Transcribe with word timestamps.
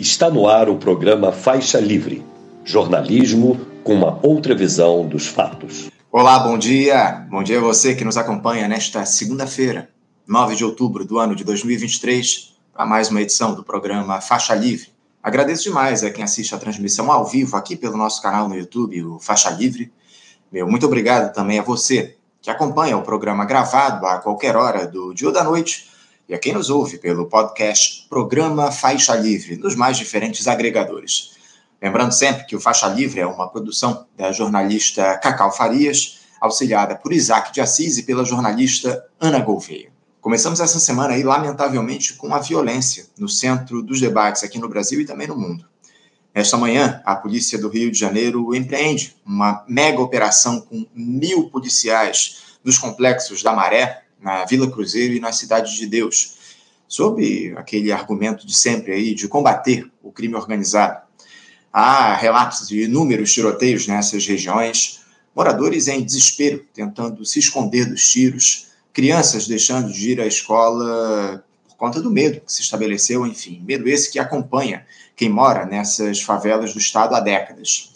Está 0.00 0.30
no 0.30 0.48
ar 0.48 0.70
o 0.70 0.78
programa 0.78 1.30
Faixa 1.30 1.78
Livre 1.78 2.24
jornalismo 2.64 3.60
com 3.84 3.92
uma 3.92 4.18
outra 4.22 4.54
visão 4.54 5.06
dos 5.06 5.26
fatos. 5.26 5.90
Olá, 6.10 6.38
bom 6.38 6.56
dia. 6.56 7.26
Bom 7.30 7.42
dia 7.42 7.58
a 7.58 7.60
você 7.60 7.94
que 7.94 8.02
nos 8.02 8.16
acompanha 8.16 8.66
nesta 8.66 9.04
segunda-feira, 9.04 9.90
9 10.26 10.56
de 10.56 10.64
outubro 10.64 11.04
do 11.04 11.18
ano 11.18 11.36
de 11.36 11.44
2023, 11.44 12.54
para 12.72 12.86
mais 12.86 13.10
uma 13.10 13.20
edição 13.20 13.54
do 13.54 13.62
programa 13.62 14.22
Faixa 14.22 14.54
Livre. 14.54 14.88
Agradeço 15.22 15.64
demais 15.64 16.02
a 16.02 16.10
quem 16.10 16.24
assiste 16.24 16.54
a 16.54 16.58
transmissão 16.58 17.12
ao 17.12 17.26
vivo 17.26 17.54
aqui 17.54 17.76
pelo 17.76 17.98
nosso 17.98 18.22
canal 18.22 18.48
no 18.48 18.56
YouTube, 18.56 19.04
o 19.04 19.18
Faixa 19.18 19.50
Livre. 19.50 19.92
Meu 20.50 20.66
muito 20.66 20.86
obrigado 20.86 21.34
também 21.34 21.58
a 21.58 21.62
você 21.62 22.16
que 22.40 22.48
acompanha 22.48 22.96
o 22.96 23.02
programa 23.02 23.44
gravado 23.44 24.06
a 24.06 24.16
qualquer 24.16 24.56
hora 24.56 24.86
do 24.86 25.12
dia 25.12 25.28
ou 25.28 25.34
da 25.34 25.44
noite 25.44 25.89
e 26.30 26.34
a 26.34 26.38
quem 26.38 26.52
nos 26.52 26.70
ouve 26.70 26.96
pelo 26.96 27.26
podcast 27.26 28.06
Programa 28.08 28.70
Faixa 28.70 29.16
Livre, 29.16 29.56
nos 29.56 29.74
mais 29.74 29.98
diferentes 29.98 30.46
agregadores. 30.46 31.32
Lembrando 31.82 32.12
sempre 32.12 32.46
que 32.46 32.54
o 32.54 32.60
Faixa 32.60 32.86
Livre 32.86 33.18
é 33.18 33.26
uma 33.26 33.48
produção 33.48 34.06
da 34.16 34.30
jornalista 34.30 35.18
Cacau 35.18 35.50
Farias, 35.50 36.20
auxiliada 36.40 36.94
por 36.94 37.12
Isaac 37.12 37.52
de 37.52 37.60
Assis 37.60 37.98
e 37.98 38.04
pela 38.04 38.24
jornalista 38.24 39.04
Ana 39.18 39.40
Gouveia. 39.40 39.90
Começamos 40.20 40.60
essa 40.60 40.78
semana 40.78 41.14
aí, 41.14 41.24
lamentavelmente, 41.24 42.14
com 42.14 42.32
a 42.32 42.38
violência 42.38 43.06
no 43.18 43.28
centro 43.28 43.82
dos 43.82 44.00
debates 44.00 44.44
aqui 44.44 44.60
no 44.60 44.68
Brasil 44.68 45.00
e 45.00 45.04
também 45.04 45.26
no 45.26 45.36
mundo. 45.36 45.64
Nesta 46.32 46.56
manhã, 46.56 47.02
a 47.04 47.16
polícia 47.16 47.58
do 47.58 47.68
Rio 47.68 47.90
de 47.90 47.98
Janeiro 47.98 48.54
empreende 48.54 49.16
uma 49.26 49.64
mega 49.66 50.00
operação 50.00 50.60
com 50.60 50.86
mil 50.94 51.50
policiais 51.50 52.56
dos 52.62 52.78
complexos 52.78 53.42
da 53.42 53.52
Maré, 53.52 54.04
na 54.20 54.44
Vila 54.44 54.70
Cruzeiro 54.70 55.14
e 55.14 55.20
na 55.20 55.32
Cidade 55.32 55.76
de 55.76 55.86
Deus, 55.86 56.36
sob 56.86 57.54
aquele 57.56 57.92
argumento 57.92 58.46
de 58.46 58.54
sempre 58.54 58.92
aí 58.92 59.14
de 59.14 59.28
combater 59.28 59.90
o 60.02 60.10
crime 60.10 60.34
organizado. 60.34 61.00
Há 61.72 62.16
relatos 62.16 62.68
de 62.68 62.82
inúmeros 62.82 63.32
tiroteios 63.32 63.86
nessas 63.86 64.26
regiões, 64.26 65.00
moradores 65.34 65.86
em 65.86 66.02
desespero 66.02 66.66
tentando 66.74 67.24
se 67.24 67.38
esconder 67.38 67.86
dos 67.86 68.10
tiros, 68.10 68.66
crianças 68.92 69.46
deixando 69.46 69.92
de 69.92 70.10
ir 70.10 70.20
à 70.20 70.26
escola 70.26 71.44
por 71.68 71.76
conta 71.76 72.02
do 72.02 72.10
medo 72.10 72.40
que 72.40 72.52
se 72.52 72.60
estabeleceu, 72.60 73.24
enfim, 73.24 73.62
medo 73.64 73.88
esse 73.88 74.10
que 74.10 74.18
acompanha 74.18 74.84
quem 75.14 75.28
mora 75.28 75.64
nessas 75.64 76.20
favelas 76.20 76.72
do 76.72 76.78
estado 76.78 77.14
há 77.14 77.20
décadas. 77.20 77.92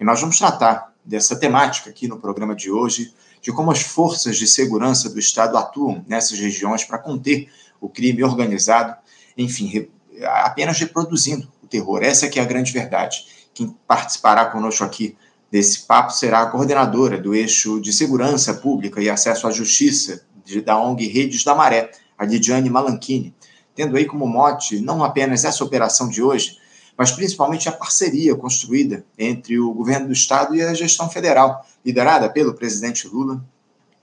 E 0.00 0.04
nós 0.04 0.20
vamos 0.20 0.38
tratar 0.38 0.94
dessa 1.08 1.34
temática 1.34 1.88
aqui 1.88 2.06
no 2.06 2.20
programa 2.20 2.54
de 2.54 2.70
hoje, 2.70 3.14
de 3.40 3.50
como 3.50 3.70
as 3.70 3.80
forças 3.80 4.36
de 4.36 4.46
segurança 4.46 5.08
do 5.08 5.18
Estado 5.18 5.56
atuam 5.56 6.04
nessas 6.06 6.38
regiões 6.38 6.84
para 6.84 6.98
conter 6.98 7.48
o 7.80 7.88
crime 7.88 8.22
organizado, 8.22 8.94
enfim, 9.36 9.88
apenas 10.22 10.78
reproduzindo 10.78 11.50
o 11.62 11.66
terror. 11.66 12.02
Essa 12.02 12.26
é 12.26 12.28
que 12.28 12.38
é 12.38 12.42
a 12.42 12.44
grande 12.44 12.72
verdade. 12.72 13.24
Quem 13.54 13.74
participará 13.86 14.44
conosco 14.46 14.84
aqui 14.84 15.16
desse 15.50 15.86
papo 15.86 16.12
será 16.12 16.42
a 16.42 16.46
coordenadora 16.46 17.16
do 17.16 17.34
eixo 17.34 17.80
de 17.80 17.90
segurança 17.90 18.52
pública 18.52 19.00
e 19.00 19.08
acesso 19.08 19.46
à 19.46 19.50
justiça 19.50 20.26
da 20.62 20.78
ONG 20.78 21.08
Redes 21.08 21.42
da 21.42 21.54
Maré, 21.54 21.90
a 22.18 22.24
Lidiane 22.26 22.68
Malanchini, 22.68 23.34
tendo 23.74 23.96
aí 23.96 24.04
como 24.04 24.26
mote 24.26 24.78
não 24.80 25.02
apenas 25.02 25.44
essa 25.44 25.64
operação 25.64 26.10
de 26.10 26.22
hoje, 26.22 26.58
mas 26.98 27.12
principalmente 27.12 27.68
a 27.68 27.72
parceria 27.72 28.34
construída 28.34 29.04
entre 29.16 29.56
o 29.56 29.72
governo 29.72 30.08
do 30.08 30.12
estado 30.12 30.56
e 30.56 30.62
a 30.62 30.74
gestão 30.74 31.08
federal, 31.08 31.64
liderada 31.86 32.28
pelo 32.28 32.54
presidente 32.54 33.06
Lula, 33.06 33.40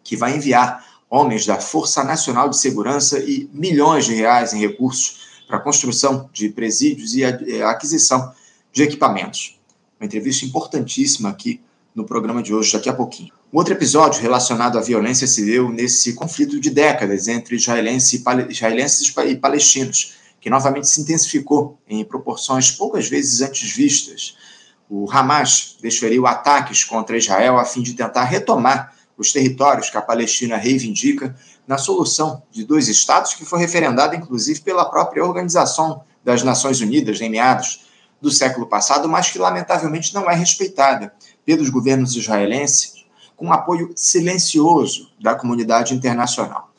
que 0.02 0.16
vai 0.16 0.38
enviar 0.38 0.82
homens 1.10 1.46
da 1.46 1.60
Força 1.60 2.06
Nacional 2.06 2.48
de 2.48 2.58
Segurança 2.58 3.20
e 3.20 3.50
milhões 3.52 4.06
de 4.06 4.16
reais 4.16 4.54
em 4.54 4.62
recursos 4.62 5.26
para 5.46 5.58
a 5.58 5.60
construção 5.60 6.30
de 6.32 6.48
presídios 6.48 7.14
e 7.16 7.26
a 7.26 7.70
aquisição 7.70 8.34
de 8.72 8.84
equipamentos. 8.84 9.60
Uma 10.00 10.06
entrevista 10.06 10.46
importantíssima 10.46 11.30
aqui 11.30 11.60
no 11.94 12.06
programa 12.06 12.42
de 12.42 12.54
hoje, 12.54 12.74
daqui 12.74 12.90
a 12.90 12.94
pouquinho. 12.94 13.34
Um 13.52 13.58
outro 13.58 13.74
episódio 13.74 14.22
relacionado 14.22 14.78
à 14.78 14.82
violência 14.82 15.28
se 15.28 15.46
deu 15.46 15.70
nesse 15.70 16.14
conflito 16.14 16.60
de 16.60 16.70
décadas 16.70 17.28
entre 17.28 17.56
israelenses 17.58 18.24
e 19.28 19.36
palestinos, 19.36 20.16
que 20.46 20.50
novamente 20.52 20.88
se 20.88 21.02
intensificou 21.02 21.80
em 21.90 22.06
proporções 22.06 22.70
poucas 22.70 23.10
vezes 23.10 23.42
antes 23.42 23.72
vistas. 23.72 24.38
O 24.88 25.10
Hamas 25.12 25.76
desferiu 25.82 26.28
ataques 26.28 26.84
contra 26.84 27.18
Israel 27.18 27.58
a 27.58 27.66
fim 27.66 27.82
de 27.82 27.96
tentar 27.96 28.26
retomar 28.26 28.94
os 29.18 29.32
territórios 29.32 29.90
que 29.90 29.98
a 29.98 30.04
Palestina 30.04 30.56
reivindica 30.56 31.36
na 31.68 31.80
solução 31.80 32.44
de 32.52 32.64
dois 32.64 32.88
estados, 32.88 33.34
que 33.34 33.44
foi 33.44 33.58
referendada 33.58 34.16
inclusive 34.16 34.62
pela 34.62 34.86
própria 34.86 35.26
Organização 35.26 36.04
das 36.24 36.44
Nações 36.44 36.80
Unidas 36.80 37.20
em 37.22 37.30
meados 37.32 37.84
do 38.22 38.30
século 38.30 38.68
passado, 38.68 39.10
mas 39.10 39.32
que 39.32 39.40
lamentavelmente 39.40 40.14
não 40.14 40.30
é 40.30 40.36
respeitada 40.36 41.12
pelos 41.44 41.70
governos 41.70 42.16
israelenses, 42.16 43.04
com 43.36 43.52
apoio 43.52 43.94
silencioso 43.96 45.10
da 45.20 45.34
comunidade 45.34 45.96
internacional. 45.96 46.72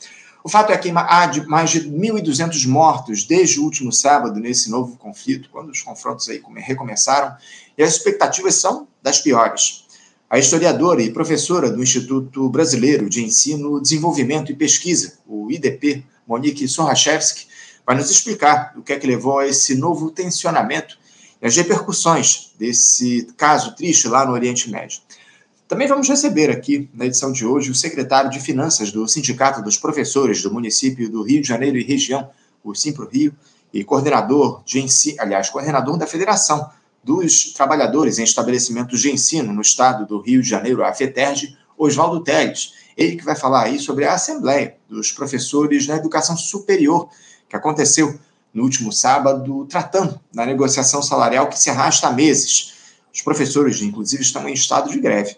O 0.47 0.49
fato 0.49 0.71
é 0.71 0.79
que 0.79 0.91
há 0.91 1.33
mais 1.49 1.71
de 1.71 1.81
1.200 1.91 2.69
mortos 2.69 3.25
desde 3.25 3.59
o 3.59 3.65
último 3.65 3.91
sábado 3.91 4.39
nesse 4.39 4.71
novo 4.71 4.97
conflito, 4.97 5.49
quando 5.51 5.71
os 5.71 5.83
confrontos 5.83 6.29
aí 6.29 6.41
recomeçaram, 6.59 7.34
e 7.77 7.83
as 7.83 7.95
expectativas 7.95 8.55
são 8.55 8.87
das 9.03 9.19
piores. 9.19 9.84
A 10.31 10.39
historiadora 10.39 11.03
e 11.03 11.11
professora 11.11 11.69
do 11.69 11.83
Instituto 11.83 12.49
Brasileiro 12.49 13.11
de 13.11 13.25
Ensino, 13.25 13.83
Desenvolvimento 13.83 14.53
e 14.53 14.55
Pesquisa, 14.55 15.15
o 15.27 15.51
IDP, 15.51 16.05
Monique 16.25 16.69
Sorachevski, 16.69 17.49
vai 17.84 17.97
nos 17.97 18.09
explicar 18.09 18.73
o 18.77 18.83
que 18.83 18.93
é 18.93 19.01
que 19.01 19.07
levou 19.09 19.41
a 19.41 19.49
esse 19.49 19.75
novo 19.75 20.13
tensionamento 20.13 20.97
e 21.43 21.47
as 21.49 21.57
repercussões 21.57 22.53
desse 22.57 23.27
caso 23.37 23.75
triste 23.75 24.07
lá 24.07 24.25
no 24.25 24.31
Oriente 24.31 24.71
Médio. 24.71 25.01
Também 25.69 25.88
vamos 25.88 26.09
receber 26.09 26.49
aqui, 26.49 26.88
na 26.94 27.06
edição 27.06 27.32
de 27.32 27.44
hoje, 27.44 27.72
o 27.72 27.75
secretário 27.75 28.31
de 28.31 28.38
Finanças 28.38 28.93
do 28.93 29.06
Sindicato 29.09 29.60
dos 29.60 29.77
Professores 29.77 30.41
do 30.41 30.53
município 30.53 31.10
do 31.10 31.25
Rio 31.25 31.43
de 31.43 31.49
Janeiro 31.49 31.77
e 31.77 31.82
região, 31.82 32.31
o 32.62 32.72
Simpro 32.72 33.09
Rio, 33.09 33.34
e 33.75 33.82
coordenador 33.82 34.62
de 34.65 34.81
ensino, 34.81 35.16
aliás, 35.21 35.50
coordenador 35.50 35.97
da 35.97 36.06
Federação 36.06 36.71
dos 37.03 37.53
Trabalhadores 37.53 38.21
em 38.21 38.22
Estabelecimentos 38.22 39.00
de 39.00 39.10
Ensino 39.10 39.53
no 39.53 39.60
Estado 39.60 40.06
do 40.06 40.21
Rio 40.21 40.41
de 40.41 40.49
Janeiro, 40.49 40.84
a 40.84 40.94
FETERG, 40.94 41.56
Oswaldo 41.77 42.22
Teles. 42.22 42.75
Ele 42.97 43.16
que 43.16 43.25
vai 43.25 43.34
falar 43.34 43.65
aí 43.65 43.81
sobre 43.81 44.04
a 44.04 44.15
Assembleia 44.15 44.77
dos 44.88 45.10
Professores 45.10 45.88
na 45.88 45.97
Educação 45.97 46.37
Superior, 46.37 47.09
que 47.48 47.56
aconteceu 47.56 48.16
no 48.54 48.62
último 48.62 48.93
sábado, 48.93 49.66
tratando 49.69 50.21
da 50.33 50.47
negociação 50.47 51.03
salarial 51.03 51.48
que 51.48 51.59
se 51.59 51.71
arrasta 51.71 52.06
há 52.06 52.12
meses. 52.12 52.75
Os 53.12 53.21
professores, 53.21 53.83
inclusive, 53.83 54.22
estão 54.22 54.48
em 54.48 54.53
estado 54.53 54.91
de 54.91 55.00
greve. 55.00 55.37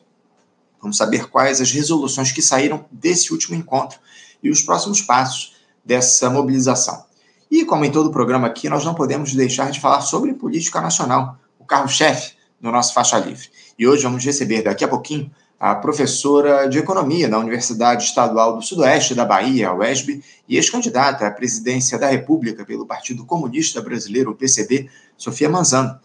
Vamos 0.81 0.97
saber 0.97 1.29
quais 1.29 1.61
as 1.61 1.71
resoluções 1.73 2.33
que 2.33 2.43
saíram 2.43 2.85
desse 2.91 3.33
último 3.33 3.57
encontro 3.57 3.99
e 4.43 4.51
os 4.51 4.63
próximos 4.63 5.03
passos 5.03 5.57
dessa 5.85 6.31
mobilização. 6.31 7.05
E, 7.51 7.65
como 7.65 7.85
em 7.85 7.91
todo 7.91 8.07
o 8.07 8.13
programa 8.13 8.47
aqui, 8.47 8.69
nós 8.69 8.85
não 8.85 8.95
podemos 8.95 9.35
deixar 9.35 9.71
de 9.71 9.81
falar 9.81 10.03
sobre 10.03 10.35
política 10.35 10.81
nacional, 10.81 11.39
o 11.59 11.65
carro-chefe 11.65 12.35
do 12.61 12.71
nosso 12.71 12.93
Faixa 12.93 13.19
Livre. 13.19 13.49
E 13.79 13.87
hoje 13.87 14.03
vamos 14.03 14.25
receber, 14.25 14.63
daqui 14.63 14.85
a 14.85 14.89
pouquinho, 14.89 15.31
a 15.59 15.75
professora 15.75 16.69
de 16.69 16.79
Economia 16.79 17.29
da 17.29 17.39
Universidade 17.39 18.05
Estadual 18.05 18.57
do 18.57 18.63
Sudoeste 18.63 19.15
da 19.15 19.25
Bahia, 19.25 19.71
a 19.71 19.75
UESB, 19.75 20.23
e 20.49 20.57
ex-candidata 20.57 21.27
à 21.27 21.31
presidência 21.31 21.99
da 21.99 22.09
República 22.09 22.65
pelo 22.65 22.87
Partido 22.87 23.25
Comunista 23.25 23.81
Brasileiro, 23.81 24.31
o 24.31 24.35
PCB, 24.35 24.89
Sofia 25.17 25.49
Manzano, 25.49 25.99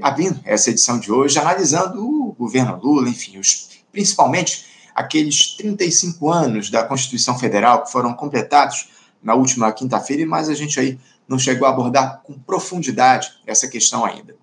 abrindo 0.00 0.40
essa 0.44 0.70
edição 0.70 0.98
de 0.98 1.12
hoje, 1.12 1.38
analisando 1.38 2.02
o 2.02 2.32
governo 2.32 2.80
Lula, 2.82 3.08
enfim, 3.08 3.38
os 3.38 3.68
principalmente 3.92 4.66
aqueles 4.94 5.56
35 5.56 6.30
anos 6.30 6.70
da 6.70 6.82
Constituição 6.82 7.38
Federal 7.38 7.84
que 7.84 7.92
foram 7.92 8.12
completados 8.14 8.88
na 9.22 9.34
última 9.34 9.72
quinta-feira, 9.72 10.26
mas 10.26 10.48
a 10.48 10.54
gente 10.54 10.78
aí 10.78 10.98
não 11.28 11.38
chegou 11.38 11.66
a 11.66 11.70
abordar 11.70 12.22
com 12.24 12.32
profundidade 12.34 13.30
essa 13.46 13.68
questão 13.68 14.04
ainda. 14.04 14.34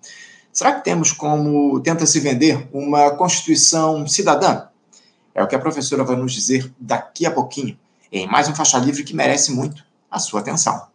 Será 0.52 0.72
que 0.72 0.84
temos 0.84 1.12
como 1.12 1.80
tenta 1.80 2.06
se 2.06 2.18
vender 2.20 2.66
uma 2.72 3.10
Constituição 3.10 4.06
cidadã? 4.06 4.68
É 5.34 5.42
o 5.42 5.46
que 5.46 5.54
a 5.54 5.58
professora 5.58 6.02
vai 6.02 6.16
nos 6.16 6.32
dizer 6.32 6.72
daqui 6.80 7.26
a 7.26 7.30
pouquinho, 7.30 7.78
em 8.10 8.26
mais 8.26 8.48
um 8.48 8.54
faixa 8.54 8.78
livre 8.78 9.04
que 9.04 9.14
merece 9.14 9.52
muito 9.52 9.84
a 10.10 10.18
sua 10.18 10.40
atenção. 10.40 10.86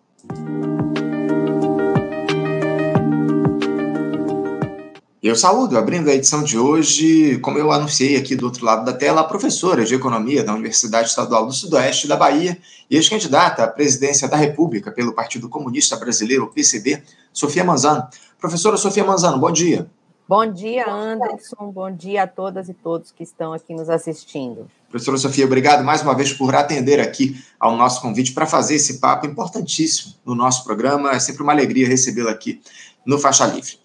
Eu 5.21 5.35
saúdo, 5.35 5.77
abrindo 5.77 6.09
a 6.09 6.15
edição 6.15 6.41
de 6.41 6.57
hoje, 6.57 7.37
como 7.41 7.55
eu 7.59 7.71
anunciei 7.71 8.17
aqui 8.17 8.35
do 8.35 8.43
outro 8.43 8.65
lado 8.65 8.83
da 8.83 8.91
tela, 8.91 9.21
a 9.21 9.23
professora 9.23 9.85
de 9.85 9.93
Economia 9.93 10.43
da 10.43 10.51
Universidade 10.51 11.09
Estadual 11.09 11.45
do 11.45 11.53
Sudoeste 11.53 12.07
da 12.07 12.17
Bahia 12.17 12.57
e 12.89 12.95
ex-candidata 12.95 13.63
à 13.63 13.67
presidência 13.67 14.27
da 14.27 14.35
República 14.35 14.91
pelo 14.91 15.13
Partido 15.13 15.47
Comunista 15.47 15.95
Brasileiro, 15.95 16.47
PCB, 16.47 17.03
Sofia 17.31 17.63
Manzano. 17.63 18.07
Professora 18.39 18.77
Sofia 18.77 19.03
Manzano, 19.03 19.37
bom 19.37 19.51
dia. 19.51 19.87
Bom 20.27 20.51
dia, 20.51 20.91
Anderson. 20.91 21.71
Bom 21.71 21.91
dia 21.91 22.23
a 22.23 22.27
todas 22.27 22.67
e 22.67 22.73
todos 22.73 23.11
que 23.11 23.21
estão 23.21 23.53
aqui 23.53 23.75
nos 23.75 23.91
assistindo. 23.91 24.65
Professora 24.89 25.19
Sofia, 25.19 25.45
obrigado 25.45 25.83
mais 25.83 26.01
uma 26.01 26.15
vez 26.15 26.33
por 26.33 26.55
atender 26.55 26.99
aqui 26.99 27.39
ao 27.59 27.77
nosso 27.77 28.01
convite 28.01 28.33
para 28.33 28.47
fazer 28.47 28.73
esse 28.73 28.99
papo 28.99 29.27
importantíssimo 29.27 30.15
no 30.25 30.33
nosso 30.33 30.63
programa. 30.63 31.11
É 31.11 31.19
sempre 31.19 31.43
uma 31.43 31.51
alegria 31.51 31.87
recebê-la 31.87 32.31
aqui 32.31 32.59
no 33.05 33.19
Faixa 33.19 33.45
Livre. 33.45 33.77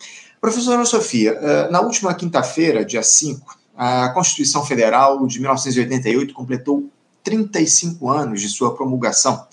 Professora 0.47 0.85
Sofia, 0.85 1.33
eh, 1.33 1.69
na 1.73 1.81
última 1.81 2.15
quinta-feira, 2.15 2.85
dia 2.85 3.03
5, 3.03 3.59
a 3.77 4.11
Constituição 4.11 4.65
Federal 4.65 5.27
de 5.27 5.41
1988 5.41 6.33
completou 6.33 6.89
35 7.25 8.09
anos 8.09 8.41
de 8.41 8.49
sua 8.49 8.73
promulgação. 8.73 9.45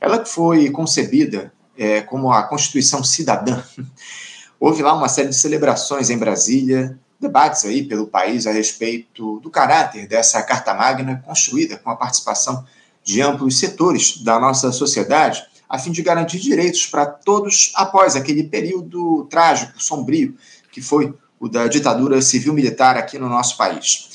Ela 0.00 0.24
foi 0.24 0.70
concebida 0.70 1.52
é, 1.76 2.00
como 2.00 2.32
a 2.32 2.42
Constituição 2.44 3.04
Cidadã. 3.04 3.62
Houve 4.58 4.82
lá 4.82 4.94
uma 4.94 5.10
série 5.10 5.28
de 5.28 5.36
celebrações 5.36 6.08
em 6.08 6.16
Brasília, 6.16 6.98
debates 7.20 7.66
aí 7.66 7.82
pelo 7.82 8.06
país 8.06 8.46
a 8.46 8.50
respeito 8.50 9.40
do 9.40 9.50
caráter 9.50 10.08
dessa 10.08 10.42
Carta 10.42 10.72
Magna 10.72 11.22
construída 11.26 11.76
com 11.76 11.90
a 11.90 11.96
participação 11.96 12.64
de 13.04 13.20
amplos 13.20 13.58
setores 13.58 14.22
da 14.24 14.40
nossa 14.40 14.72
sociedade, 14.72 15.44
a 15.70 15.78
fim 15.78 15.92
de 15.92 16.02
garantir 16.02 16.40
direitos 16.40 16.84
para 16.86 17.06
todos 17.06 17.70
após 17.76 18.16
aquele 18.16 18.44
período 18.44 19.28
trágico, 19.30 19.82
sombrio, 19.82 20.34
que 20.72 20.82
foi 20.82 21.14
o 21.38 21.48
da 21.48 21.68
ditadura 21.68 22.20
civil-militar 22.20 22.98
aqui 22.98 23.18
no 23.18 23.28
nosso 23.28 23.56
país. 23.56 24.10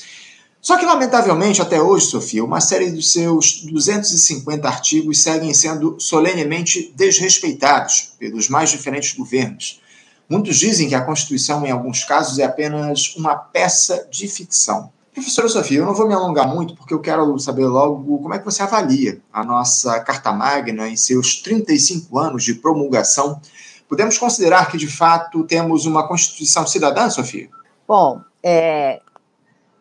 Só 0.60 0.76
que, 0.76 0.84
lamentavelmente, 0.84 1.62
até 1.62 1.80
hoje, 1.80 2.06
Sofia, 2.06 2.44
uma 2.44 2.60
série 2.60 2.90
dos 2.90 3.12
seus 3.12 3.62
250 3.62 4.68
artigos 4.68 5.22
seguem 5.22 5.54
sendo 5.54 5.96
solenemente 5.98 6.92
desrespeitados 6.94 8.12
pelos 8.18 8.48
mais 8.48 8.70
diferentes 8.70 9.14
governos, 9.14 9.80
Muitos 10.28 10.58
dizem 10.58 10.88
que 10.88 10.94
a 10.94 11.04
Constituição, 11.04 11.64
em 11.64 11.70
alguns 11.70 12.02
casos, 12.02 12.38
é 12.38 12.44
apenas 12.44 13.14
uma 13.16 13.36
peça 13.36 14.08
de 14.10 14.26
ficção. 14.26 14.92
Professora 15.16 15.48
Sofia, 15.48 15.78
eu 15.78 15.86
não 15.86 15.94
vou 15.94 16.06
me 16.06 16.12
alongar 16.12 16.46
muito, 16.46 16.76
porque 16.76 16.92
eu 16.92 17.00
quero 17.00 17.38
saber 17.38 17.64
logo 17.64 18.18
como 18.18 18.34
é 18.34 18.38
que 18.38 18.44
você 18.44 18.62
avalia 18.62 19.18
a 19.32 19.42
nossa 19.42 19.98
Carta 20.00 20.30
Magna 20.30 20.90
em 20.90 20.96
seus 20.96 21.40
35 21.40 22.18
anos 22.18 22.44
de 22.44 22.52
promulgação. 22.52 23.40
Podemos 23.88 24.18
considerar 24.18 24.70
que, 24.70 24.76
de 24.76 24.86
fato, 24.86 25.42
temos 25.44 25.86
uma 25.86 26.06
Constituição 26.06 26.66
cidadã, 26.66 27.08
Sofia? 27.08 27.48
Bom, 27.88 28.20
é, 28.42 29.00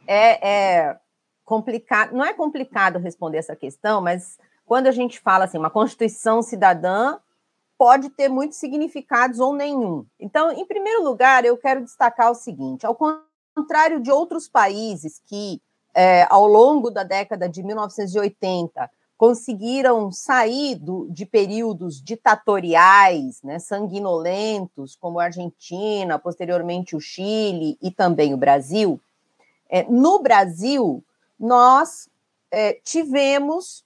é, 0.08 0.50
é 0.50 0.98
complicado, 1.44 2.14
não 2.16 2.24
é 2.24 2.34
complicado 2.34 2.98
responder 2.98 3.40
essa 3.40 3.58
questão, 3.58 4.00
mas 4.00 4.38
quando 4.66 4.88
a 4.88 4.92
gente 4.92 5.20
fala 5.20 5.44
assim, 5.44 5.58
uma 5.58 5.70
Constituição 5.70 6.42
cidadã, 6.42 7.18
pode 7.78 8.10
ter 8.10 8.30
muitos 8.30 8.58
significados 8.58 9.42
ou 9.42 9.54
nenhum. 9.54 10.06
Então, 10.18 10.50
em 10.54 10.66
primeiro 10.66 11.04
lugar, 11.04 11.44
eu 11.44 11.58
quero 11.58 11.84
destacar 11.84 12.32
o 12.32 12.36
seguinte: 12.36 12.86
ao 12.86 12.96
contrário 13.56 14.02
de 14.02 14.12
outros 14.12 14.48
países 14.48 15.22
que, 15.26 15.62
é, 15.94 16.28
ao 16.30 16.46
longo 16.46 16.92
da 16.92 17.04
década 17.04 17.48
de 17.48 17.64
1980, 17.64 18.90
conseguiram 19.18 20.12
sair 20.12 20.76
do, 20.76 21.08
de 21.10 21.26
períodos 21.26 22.02
ditatoriais, 22.02 23.42
né, 23.42 23.60
sanguinolentos, 23.60 24.98
como 24.98 25.20
a 25.20 25.26
Argentina, 25.26 26.20
posteriormente 26.20 26.96
o 26.96 27.00
Chile 27.00 27.78
e 27.82 27.90
também 27.90 28.34
o 28.34 28.38
Brasil, 28.38 29.00
é, 29.70 29.84
no 29.90 30.20
Brasil, 30.20 31.04
nós 31.40 32.10
é, 32.52 32.74
tivemos 32.84 33.84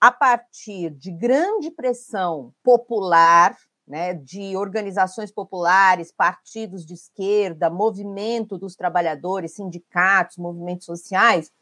a 0.00 0.10
partir 0.10 0.90
de 0.90 1.10
grande 1.10 1.70
pressão 1.70 2.52
popular, 2.62 3.56
né, 3.86 4.14
de 4.14 4.56
organizações 4.56 5.30
populares, 5.30 6.10
partidos 6.10 6.84
de 6.84 6.94
esquerda, 6.94 7.70
movimento 7.70 8.58
dos 8.58 8.74
trabalhadores, 8.74 9.52
sindicatos, 9.52 10.38
movimentos 10.38 10.86
sociais, 10.86 11.52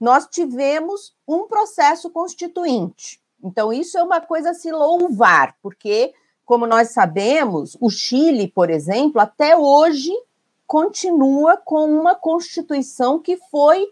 nós 0.00 0.26
tivemos 0.26 1.14
um 1.28 1.46
processo 1.46 2.10
constituinte. 2.10 3.20
Então, 3.42 3.72
isso 3.72 3.98
é 3.98 4.02
uma 4.02 4.20
coisa 4.20 4.50
a 4.50 4.54
se 4.54 4.70
louvar, 4.70 5.56
porque, 5.62 6.14
como 6.44 6.66
nós 6.66 6.90
sabemos, 6.90 7.76
o 7.80 7.90
Chile, 7.90 8.48
por 8.48 8.70
exemplo, 8.70 9.20
até 9.20 9.56
hoje 9.56 10.12
continua 10.66 11.56
com 11.56 11.84
uma 11.84 12.14
constituição 12.14 13.18
que 13.18 13.36
foi 13.50 13.86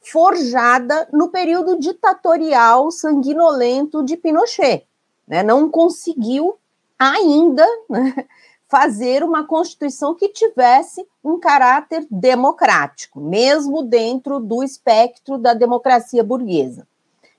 forjada 0.00 1.08
no 1.12 1.28
período 1.28 1.78
ditatorial 1.78 2.90
sanguinolento 2.90 4.02
de 4.02 4.16
Pinochet. 4.16 4.86
Né? 5.28 5.42
Não 5.42 5.70
conseguiu 5.70 6.58
ainda 7.10 7.66
né, 7.88 8.26
fazer 8.68 9.22
uma 9.22 9.46
constituição 9.46 10.14
que 10.14 10.28
tivesse 10.28 11.06
um 11.22 11.38
caráter 11.38 12.06
democrático, 12.10 13.20
mesmo 13.20 13.82
dentro 13.82 14.38
do 14.38 14.62
espectro 14.62 15.36
da 15.36 15.52
democracia 15.52 16.22
burguesa. 16.22 16.86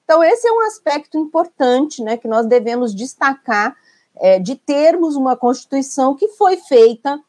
Então, 0.04 0.24
esse 0.24 0.48
é 0.48 0.52
um 0.52 0.62
aspecto 0.62 1.18
importante 1.18 2.04
né, 2.04 2.18
que 2.18 2.28
nós 2.28 2.46
devemos 2.46 2.94
destacar 2.94 3.76
é, 4.18 4.38
de 4.38 4.56
termos 4.56 5.16
uma 5.16 5.36
constituição 5.36 6.14
que 6.14 6.28
foi 6.30 6.58
feita 6.58 7.20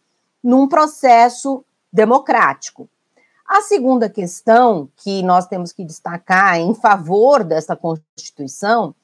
num 0.43 0.69
processo 0.69 1.65
democrático. 1.93 2.89
A 3.47 3.63
segunda 3.63 4.09
questão 4.09 4.89
que 4.97 5.23
nós 5.23 5.47
temos 5.47 5.73
que 5.73 5.85
destacar 5.85 6.59
em 6.59 6.75
favor 6.75 7.45
dessa 7.45 7.77
Constituição 7.77 8.95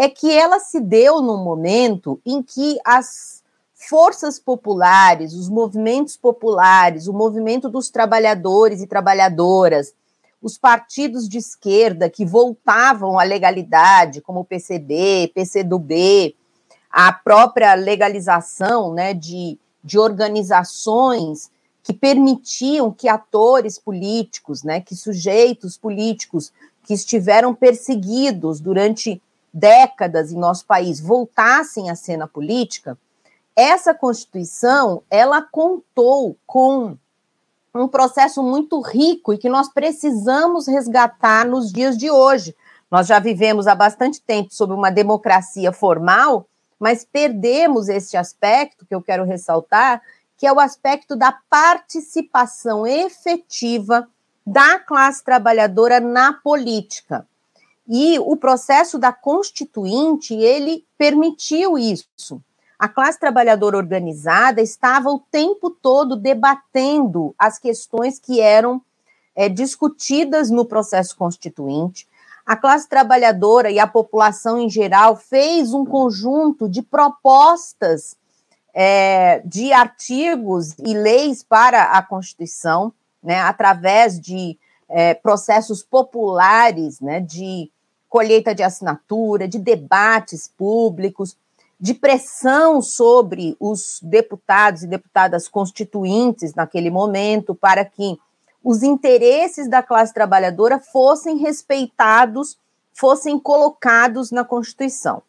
é 0.00 0.08
que 0.08 0.30
ela 0.30 0.60
se 0.60 0.78
deu 0.78 1.20
num 1.20 1.42
momento 1.42 2.20
em 2.24 2.40
que 2.40 2.78
as 2.84 3.42
forças 3.74 4.38
populares, 4.38 5.34
os 5.34 5.48
movimentos 5.48 6.16
populares, 6.16 7.08
o 7.08 7.12
movimento 7.12 7.68
dos 7.68 7.90
trabalhadores 7.90 8.80
e 8.80 8.86
trabalhadoras, 8.86 9.92
os 10.40 10.56
partidos 10.56 11.28
de 11.28 11.38
esquerda 11.38 12.08
que 12.08 12.24
voltavam 12.24 13.18
à 13.18 13.24
legalidade, 13.24 14.20
como 14.20 14.40
o 14.40 14.44
PCB, 14.44 15.32
PCdoB, 15.34 16.36
a 16.88 17.12
própria 17.12 17.74
legalização 17.74 18.94
né, 18.94 19.12
de, 19.12 19.58
de 19.82 19.98
organizações 19.98 21.50
que 21.82 21.92
permitiam 21.92 22.92
que 22.92 23.08
atores 23.08 23.80
políticos, 23.80 24.62
né, 24.62 24.80
que 24.80 24.94
sujeitos 24.94 25.76
políticos 25.76 26.52
que 26.84 26.94
estiveram 26.94 27.52
perseguidos 27.52 28.60
durante 28.60 29.20
décadas 29.52 30.32
em 30.32 30.38
nosso 30.38 30.66
país 30.66 31.00
voltassem 31.00 31.90
à 31.90 31.94
cena 31.94 32.26
política, 32.26 32.98
essa 33.56 33.92
Constituição, 33.92 35.02
ela 35.10 35.42
contou 35.42 36.36
com 36.46 36.96
um 37.74 37.88
processo 37.88 38.42
muito 38.42 38.80
rico 38.80 39.32
e 39.32 39.38
que 39.38 39.48
nós 39.48 39.68
precisamos 39.68 40.66
resgatar 40.66 41.46
nos 41.46 41.72
dias 41.72 41.96
de 41.96 42.10
hoje. 42.10 42.54
Nós 42.90 43.06
já 43.06 43.18
vivemos 43.18 43.66
há 43.66 43.74
bastante 43.74 44.20
tempo 44.20 44.54
sob 44.54 44.72
uma 44.72 44.90
democracia 44.90 45.72
formal, 45.72 46.46
mas 46.78 47.04
perdemos 47.04 47.88
este 47.88 48.16
aspecto 48.16 48.86
que 48.86 48.94
eu 48.94 49.02
quero 49.02 49.24
ressaltar, 49.24 50.00
que 50.36 50.46
é 50.46 50.52
o 50.52 50.60
aspecto 50.60 51.16
da 51.16 51.32
participação 51.50 52.86
efetiva 52.86 54.08
da 54.46 54.78
classe 54.78 55.22
trabalhadora 55.22 56.00
na 56.00 56.32
política. 56.32 57.26
E 57.88 58.18
o 58.18 58.36
processo 58.36 58.98
da 58.98 59.12
constituinte, 59.12 60.34
ele 60.34 60.84
permitiu 60.98 61.78
isso. 61.78 62.42
A 62.78 62.86
classe 62.86 63.18
trabalhadora 63.18 63.76
organizada 63.76 64.60
estava 64.60 65.08
o 65.08 65.18
tempo 65.18 65.70
todo 65.70 66.14
debatendo 66.14 67.34
as 67.38 67.58
questões 67.58 68.18
que 68.18 68.40
eram 68.40 68.80
é, 69.34 69.48
discutidas 69.48 70.50
no 70.50 70.64
processo 70.64 71.16
constituinte. 71.16 72.06
A 72.44 72.56
classe 72.56 72.88
trabalhadora 72.88 73.70
e 73.70 73.78
a 73.78 73.86
população 73.86 74.58
em 74.60 74.68
geral 74.68 75.16
fez 75.16 75.72
um 75.72 75.84
conjunto 75.84 76.68
de 76.68 76.82
propostas 76.82 78.16
é, 78.72 79.40
de 79.44 79.72
artigos 79.72 80.74
e 80.78 80.94
leis 80.94 81.42
para 81.42 81.84
a 81.84 82.02
Constituição, 82.02 82.92
né, 83.22 83.40
através 83.40 84.20
de 84.20 84.58
é, 84.88 85.14
processos 85.14 85.82
populares, 85.82 87.00
né, 87.00 87.20
de 87.20 87.70
colheita 88.08 88.54
de 88.54 88.62
assinatura, 88.62 89.46
de 89.46 89.58
debates 89.58 90.48
públicos, 90.48 91.36
de 91.80 91.94
pressão 91.94 92.82
sobre 92.82 93.56
os 93.60 94.00
deputados 94.02 94.82
e 94.82 94.86
deputadas 94.86 95.46
constituintes 95.46 96.54
naquele 96.54 96.90
momento 96.90 97.54
para 97.54 97.84
que 97.84 98.18
os 98.64 98.82
interesses 98.82 99.68
da 99.68 99.82
classe 99.82 100.12
trabalhadora 100.12 100.80
fossem 100.80 101.36
respeitados, 101.36 102.58
fossem 102.92 103.38
colocados 103.38 104.32
na 104.32 104.44
Constituição. 104.44 105.22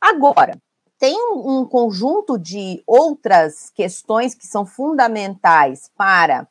Agora, 0.00 0.56
tem 0.98 1.18
um, 1.32 1.64
conjunto 1.64 2.38
de 2.38 2.82
outras 2.86 3.70
questões 3.70 4.34
que 4.34 4.46
são 4.46 4.64
fundamentais 4.64 5.90
para 5.96 6.46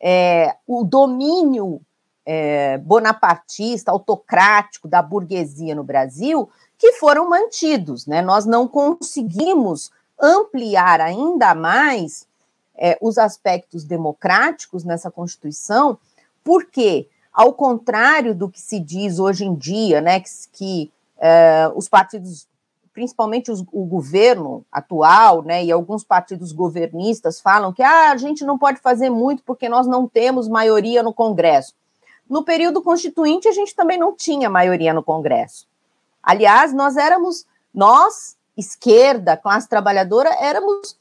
é, 0.00 0.56
o 0.66 0.84
domínio 0.84 1.80
é, 2.26 2.78
bonapartista, 2.78 3.90
autocrático 3.90 4.88
da 4.88 5.02
burguesia 5.02 5.74
no 5.74 5.84
Brasil, 5.84 6.48
que 6.78 6.92
foram 6.92 7.28
mantidos. 7.28 8.06
Né? 8.06 8.22
Nós 8.22 8.46
não 8.46 8.66
conseguimos 8.66 9.90
ampliar 10.20 11.00
ainda 11.00 11.54
mais 11.54 12.26
é, 12.76 12.96
os 13.00 13.18
aspectos 13.18 13.84
democráticos 13.84 14.84
nessa 14.84 15.10
Constituição, 15.10 15.98
porque, 16.42 17.08
ao 17.32 17.52
contrário 17.52 18.34
do 18.34 18.48
que 18.48 18.60
se 18.60 18.80
diz 18.80 19.18
hoje 19.18 19.44
em 19.44 19.54
dia, 19.54 20.00
né, 20.00 20.20
que, 20.20 20.30
que 20.52 20.92
é, 21.18 21.70
os 21.74 21.88
partidos, 21.88 22.46
principalmente 22.92 23.50
os, 23.50 23.64
o 23.72 23.84
governo 23.84 24.64
atual, 24.70 25.42
né, 25.42 25.64
e 25.64 25.70
alguns 25.70 26.04
partidos 26.04 26.52
governistas 26.52 27.40
falam 27.40 27.72
que 27.72 27.82
ah, 27.82 28.10
a 28.10 28.16
gente 28.16 28.44
não 28.44 28.58
pode 28.58 28.80
fazer 28.80 29.10
muito 29.10 29.42
porque 29.44 29.68
nós 29.68 29.86
não 29.86 30.08
temos 30.08 30.48
maioria 30.48 31.02
no 31.02 31.12
Congresso. 31.12 31.74
No 32.28 32.44
período 32.44 32.82
constituinte, 32.82 33.48
a 33.48 33.52
gente 33.52 33.74
também 33.74 33.98
não 33.98 34.14
tinha 34.14 34.48
maioria 34.48 34.94
no 34.94 35.02
Congresso. 35.02 35.66
Aliás, 36.22 36.72
nós 36.72 36.96
éramos, 36.96 37.46
nós, 37.72 38.36
esquerda, 38.56 39.36
classe 39.36 39.68
trabalhadora, 39.68 40.30
éramos 40.40 40.96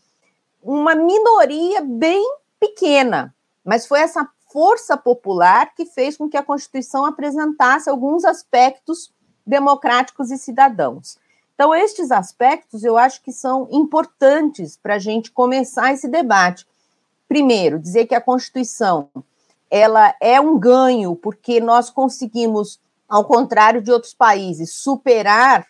uma 0.61 0.95
minoria 0.95 1.81
bem 1.81 2.23
pequena, 2.59 3.33
mas 3.63 3.85
foi 3.85 3.99
essa 3.99 4.27
força 4.51 4.95
popular 4.95 5.73
que 5.73 5.85
fez 5.85 6.15
com 6.15 6.29
que 6.29 6.37
a 6.37 6.43
Constituição 6.43 7.05
apresentasse 7.05 7.89
alguns 7.89 8.23
aspectos 8.23 9.11
democráticos 9.45 10.29
e 10.29 10.37
cidadãos. 10.37 11.17
Então, 11.55 11.73
estes 11.73 12.11
aspectos 12.11 12.83
eu 12.83 12.97
acho 12.97 13.21
que 13.21 13.31
são 13.31 13.67
importantes 13.71 14.77
para 14.77 14.95
a 14.95 14.99
gente 14.99 15.31
começar 15.31 15.93
esse 15.93 16.07
debate. 16.07 16.67
Primeiro, 17.27 17.79
dizer 17.79 18.05
que 18.05 18.15
a 18.15 18.21
Constituição 18.21 19.09
ela 19.73 20.13
é 20.21 20.39
um 20.39 20.59
ganho, 20.59 21.15
porque 21.15 21.59
nós 21.59 21.89
conseguimos, 21.89 22.79
ao 23.09 23.25
contrário 23.25 23.81
de 23.81 23.91
outros 23.91 24.13
países, 24.13 24.75
superar 24.75 25.65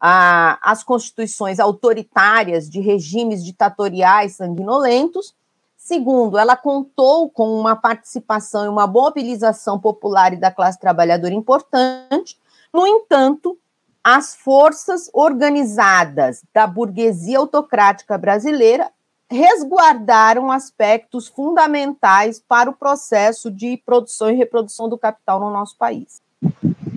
a, 0.00 0.60
as 0.62 0.84
constituições 0.84 1.58
autoritárias 1.58 2.70
de 2.70 2.78
regimes 2.78 3.44
ditatoriais 3.44 4.36
sanguinolentos. 4.36 5.34
Segundo, 5.76 6.38
ela 6.38 6.56
contou 6.56 7.28
com 7.28 7.58
uma 7.58 7.74
participação 7.74 8.64
e 8.64 8.68
uma 8.68 8.86
mobilização 8.86 9.76
popular 9.76 10.32
e 10.32 10.36
da 10.36 10.52
classe 10.52 10.78
trabalhadora 10.78 11.34
importante. 11.34 12.38
No 12.72 12.86
entanto, 12.86 13.58
as 14.04 14.36
forças 14.36 15.10
organizadas 15.12 16.44
da 16.54 16.64
burguesia 16.64 17.38
autocrática 17.38 18.16
brasileira 18.16 18.88
resguardaram 19.30 20.50
aspectos 20.50 21.28
fundamentais 21.28 22.42
para 22.46 22.70
o 22.70 22.72
processo 22.72 23.50
de 23.50 23.76
produção 23.84 24.30
e 24.30 24.34
reprodução 24.34 24.88
do 24.88 24.98
capital 24.98 25.38
no 25.38 25.50
nosso 25.50 25.76
país. 25.76 26.20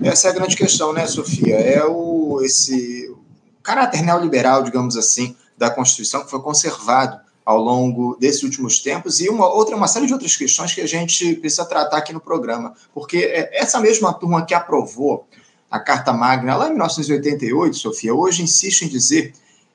Essa 0.02 0.28
é 0.28 0.30
a 0.30 0.34
grande 0.34 0.56
questão, 0.56 0.92
né, 0.92 1.06
Sofia? 1.06 1.56
É 1.56 1.84
o 1.84 2.40
esse 2.42 3.14
caráter 3.62 4.02
neoliberal, 4.02 4.62
digamos 4.62 4.96
assim, 4.96 5.36
da 5.56 5.70
Constituição 5.70 6.24
que 6.24 6.30
foi 6.30 6.40
conservado 6.40 7.20
ao 7.44 7.58
longo 7.58 8.16
desses 8.18 8.42
últimos 8.42 8.78
tempos 8.80 9.20
e 9.20 9.28
uma 9.28 9.52
outra 9.52 9.76
uma 9.76 9.88
série 9.88 10.06
de 10.06 10.12
outras 10.12 10.36
questões 10.36 10.74
que 10.74 10.80
a 10.80 10.86
gente 10.86 11.34
precisa 11.36 11.64
tratar 11.64 11.98
aqui 11.98 12.12
no 12.12 12.20
programa, 12.20 12.74
porque 12.94 13.18
é 13.18 13.50
essa 13.52 13.80
mesma 13.80 14.12
turma 14.12 14.44
que 14.44 14.54
aprovou 14.54 15.26
a 15.70 15.80
Carta 15.80 16.12
Magna 16.12 16.56
lá 16.56 16.66
em 16.66 16.70
1988, 16.70 17.76
Sofia, 17.76 18.14
hoje 18.14 18.42
insiste 18.42 18.82
em 18.82 18.88
dizer 18.88 19.32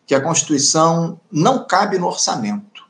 que 0.07 0.15
a 0.15 0.21
Constituição 0.21 1.19
não 1.29 1.67
cabe 1.67 1.99
no 1.99 2.07
orçamento. 2.07 2.87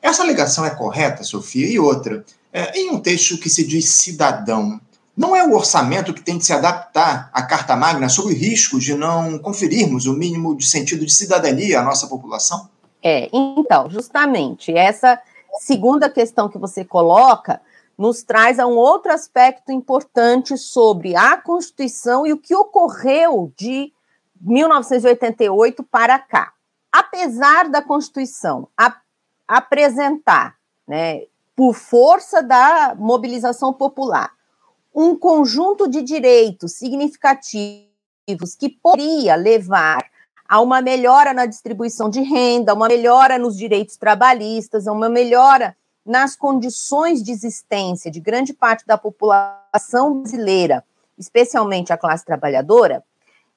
Essa 0.00 0.22
alegação 0.22 0.64
é 0.64 0.70
correta, 0.70 1.24
Sofia? 1.24 1.66
E 1.66 1.78
outra, 1.78 2.24
é, 2.52 2.78
em 2.78 2.90
um 2.90 3.00
texto 3.00 3.36
que 3.36 3.50
se 3.50 3.66
diz 3.66 3.88
cidadão, 3.88 4.80
não 5.16 5.34
é 5.34 5.44
o 5.44 5.54
orçamento 5.54 6.14
que 6.14 6.22
tem 6.22 6.38
de 6.38 6.44
se 6.44 6.52
adaptar 6.52 7.28
à 7.32 7.42
Carta 7.42 7.74
Magna 7.74 8.08
sob 8.08 8.32
o 8.32 8.36
risco 8.36 8.78
de 8.78 8.94
não 8.94 9.38
conferirmos 9.40 10.06
o 10.06 10.14
mínimo 10.14 10.56
de 10.56 10.64
sentido 10.64 11.04
de 11.04 11.12
cidadania 11.12 11.80
à 11.80 11.82
nossa 11.82 12.06
população? 12.06 12.70
É, 13.02 13.28
então, 13.32 13.90
justamente, 13.90 14.72
essa 14.72 15.20
segunda 15.58 16.08
questão 16.08 16.48
que 16.48 16.58
você 16.58 16.84
coloca 16.84 17.60
nos 17.98 18.22
traz 18.22 18.58
a 18.58 18.66
um 18.66 18.76
outro 18.76 19.12
aspecto 19.12 19.72
importante 19.72 20.56
sobre 20.56 21.14
a 21.16 21.36
Constituição 21.36 22.24
e 22.26 22.32
o 22.32 22.38
que 22.38 22.54
ocorreu 22.54 23.52
de 23.56 23.92
1988 24.42 25.82
para 25.84 26.18
cá. 26.18 26.52
Apesar 26.90 27.68
da 27.68 27.80
Constituição 27.80 28.68
apresentar, 29.46 30.56
né, 30.86 31.22
por 31.54 31.74
força 31.74 32.42
da 32.42 32.94
mobilização 32.98 33.72
popular, 33.72 34.32
um 34.94 35.16
conjunto 35.16 35.88
de 35.88 36.02
direitos 36.02 36.72
significativos 36.72 37.88
que 38.58 38.68
poderia 38.68 39.36
levar 39.36 40.04
a 40.48 40.60
uma 40.60 40.82
melhora 40.82 41.32
na 41.32 41.46
distribuição 41.46 42.10
de 42.10 42.20
renda, 42.20 42.74
uma 42.74 42.88
melhora 42.88 43.38
nos 43.38 43.56
direitos 43.56 43.96
trabalhistas, 43.96 44.86
uma 44.86 45.08
melhora 45.08 45.74
nas 46.04 46.36
condições 46.36 47.22
de 47.22 47.30
existência 47.30 48.10
de 48.10 48.20
grande 48.20 48.52
parte 48.52 48.86
da 48.86 48.98
população 48.98 50.20
brasileira, 50.20 50.84
especialmente 51.16 51.92
a 51.92 51.96
classe 51.96 52.24
trabalhadora, 52.24 53.02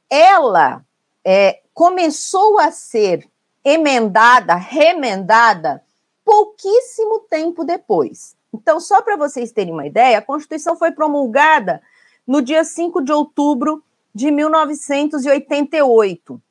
ela 0.09 0.83
é, 1.23 1.61
começou 1.73 2.59
a 2.59 2.71
ser 2.71 3.29
emendada, 3.63 4.55
remendada, 4.55 5.81
pouquíssimo 6.23 7.19
tempo 7.21 7.63
depois. 7.63 8.35
Então, 8.53 8.79
só 8.79 9.01
para 9.01 9.17
vocês 9.17 9.51
terem 9.51 9.73
uma 9.73 9.85
ideia, 9.85 10.19
a 10.19 10.21
Constituição 10.21 10.77
foi 10.77 10.91
promulgada 10.91 11.81
no 12.25 12.41
dia 12.41 12.63
5 12.63 13.03
de 13.03 13.11
outubro 13.11 13.83
de 14.13 14.31
1988. 14.31 16.41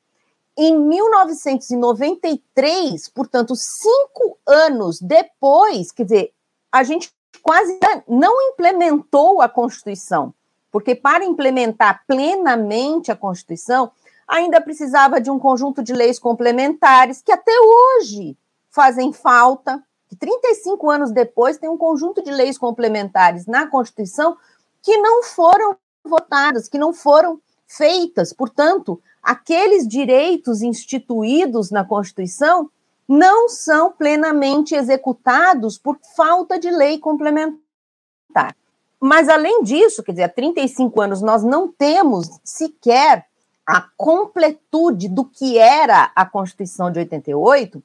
Em 0.57 0.79
1993, 0.79 3.09
portanto, 3.09 3.57
cinco 3.57 4.39
anos 4.47 5.01
depois, 5.01 5.91
quer 5.91 6.05
dizer, 6.05 6.33
a 6.71 6.85
gente 6.85 7.13
quase 7.43 7.77
não 8.07 8.41
implementou 8.51 9.43
a 9.43 9.49
Constituição, 9.49 10.33
porque 10.75 10.97
para 10.97 11.25
implementar 11.25 12.03
plenamente 12.05 13.13
a 13.13 13.15
Constituição, 13.15 13.93
ainda 14.27 14.61
precisava 14.61 15.21
de 15.21 15.31
um 15.31 15.39
conjunto 15.39 15.85
de 15.85 15.93
leis 15.93 16.19
complementares 16.19 17.23
que 17.23 17.31
até 17.31 17.53
hoje 17.61 18.37
fazem 18.73 19.13
falta, 19.13 19.81
que 20.09 20.17
35 20.17 20.91
anos 20.91 21.13
depois 21.13 21.59
tem 21.59 21.71
um 21.71 21.79
conjunto 21.79 22.25
de 22.25 22.33
leis 22.33 22.59
complementares 22.59 23.47
na 23.47 23.69
Constituição 23.69 24.37
que 24.83 24.97
não 24.97 25.23
foram 25.23 25.77
votadas, 26.03 26.69
que 26.69 26.77
não 26.77 26.93
foram 26.93 27.41
feitas. 27.69 28.33
Portanto, 28.33 29.01
aqueles 29.23 29.87
direitos 29.87 30.61
instituídos 30.61 31.71
na 31.71 31.85
Constituição 31.85 32.69
não 33.07 33.49
são 33.49 33.93
plenamente 33.93 34.75
executados 34.75 35.79
por 35.79 36.01
falta 36.17 36.59
de 36.59 36.69
lei 36.69 36.99
complementar. 36.99 38.57
Mas, 39.07 39.29
além 39.29 39.63
disso, 39.63 40.03
quer 40.03 40.13
dizer, 40.13 40.23
há 40.23 40.29
35 40.31 40.99
anos 40.99 41.21
nós 41.21 41.45
não 41.45 41.71
temos 41.71 42.41
sequer 42.43 43.27
a 43.67 43.83
completude 43.99 45.11
do 45.11 45.27
que 45.27 45.59
era 45.59 46.11
a 46.17 46.25
Constituição 46.25 46.91
de 46.91 47.01
88, 47.01 47.83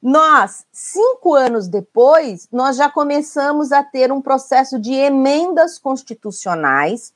nós, 0.00 0.64
cinco 0.70 1.34
anos 1.34 1.66
depois, 1.66 2.46
nós 2.52 2.76
já 2.76 2.88
começamos 2.88 3.72
a 3.72 3.82
ter 3.82 4.12
um 4.12 4.22
processo 4.22 4.78
de 4.78 4.92
emendas 4.92 5.80
constitucionais 5.80 7.12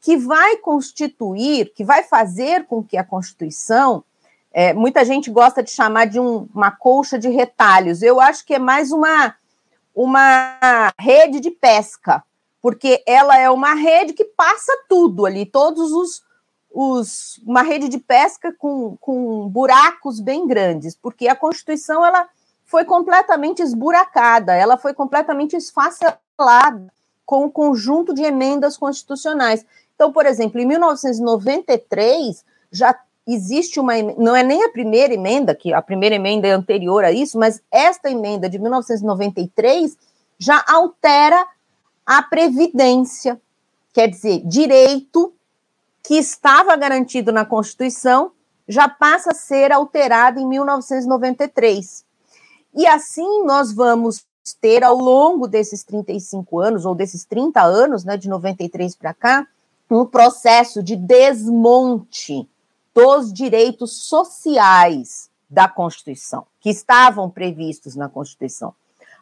que 0.00 0.16
vai 0.16 0.56
constituir, 0.56 1.70
que 1.74 1.84
vai 1.84 2.04
fazer 2.04 2.64
com 2.64 2.82
que 2.82 2.96
a 2.96 3.04
Constituição, 3.04 4.02
é, 4.50 4.72
muita 4.72 5.04
gente 5.04 5.30
gosta 5.30 5.62
de 5.62 5.70
chamar 5.70 6.06
de 6.06 6.18
um, 6.18 6.48
uma 6.54 6.70
colcha 6.70 7.18
de 7.18 7.28
retalhos, 7.28 8.00
eu 8.00 8.18
acho 8.18 8.46
que 8.46 8.54
é 8.54 8.58
mais 8.58 8.92
uma, 8.92 9.34
uma 9.94 10.90
rede 10.98 11.38
de 11.38 11.50
pesca, 11.50 12.24
porque 12.60 13.02
ela 13.06 13.38
é 13.38 13.48
uma 13.50 13.74
rede 13.74 14.12
que 14.12 14.24
passa 14.24 14.72
tudo 14.88 15.26
ali, 15.26 15.46
todos 15.46 15.92
os, 15.92 16.22
os, 16.72 17.40
uma 17.46 17.62
rede 17.62 17.88
de 17.88 17.98
pesca 17.98 18.52
com, 18.58 18.96
com 19.00 19.48
buracos 19.48 20.20
bem 20.20 20.46
grandes, 20.46 20.96
porque 20.96 21.28
a 21.28 21.36
Constituição 21.36 22.04
ela 22.04 22.28
foi 22.64 22.84
completamente 22.84 23.62
esburacada, 23.62 24.54
ela 24.54 24.76
foi 24.76 24.92
completamente 24.92 25.56
esfacelada 25.56 26.92
com 27.24 27.44
o 27.44 27.50
conjunto 27.50 28.12
de 28.14 28.22
emendas 28.22 28.76
constitucionais. 28.76 29.64
Então, 29.94 30.12
por 30.12 30.26
exemplo, 30.26 30.60
em 30.60 30.66
1993 30.66 32.44
já 32.70 32.98
existe 33.26 33.78
uma 33.78 33.92
não 34.16 34.34
é 34.34 34.42
nem 34.42 34.64
a 34.64 34.70
primeira 34.70 35.12
emenda, 35.12 35.54
que 35.54 35.72
a 35.72 35.82
primeira 35.82 36.14
emenda 36.14 36.48
é 36.48 36.52
anterior 36.52 37.04
a 37.04 37.12
isso, 37.12 37.38
mas 37.38 37.60
esta 37.70 38.10
emenda 38.10 38.48
de 38.48 38.58
1993 38.58 39.96
já 40.38 40.64
altera 40.66 41.46
a 42.08 42.22
previdência, 42.22 43.38
quer 43.92 44.08
dizer, 44.08 44.40
direito 44.46 45.30
que 46.02 46.14
estava 46.14 46.74
garantido 46.74 47.30
na 47.30 47.44
Constituição 47.44 48.32
já 48.66 48.88
passa 48.88 49.32
a 49.32 49.34
ser 49.34 49.70
alterado 49.72 50.40
em 50.40 50.46
1993. 50.46 52.06
E 52.74 52.86
assim 52.86 53.44
nós 53.44 53.74
vamos 53.74 54.24
ter, 54.58 54.82
ao 54.82 54.96
longo 54.96 55.46
desses 55.46 55.84
35 55.84 56.58
anos, 56.58 56.86
ou 56.86 56.94
desses 56.94 57.26
30 57.26 57.60
anos, 57.60 58.04
né, 58.04 58.16
de 58.16 58.26
93 58.26 58.96
para 58.96 59.12
cá, 59.12 59.46
um 59.90 60.06
processo 60.06 60.82
de 60.82 60.96
desmonte 60.96 62.48
dos 62.94 63.30
direitos 63.30 64.04
sociais 64.04 65.28
da 65.48 65.68
Constituição, 65.68 66.46
que 66.58 66.70
estavam 66.70 67.28
previstos 67.28 67.94
na 67.94 68.08
Constituição. 68.08 68.74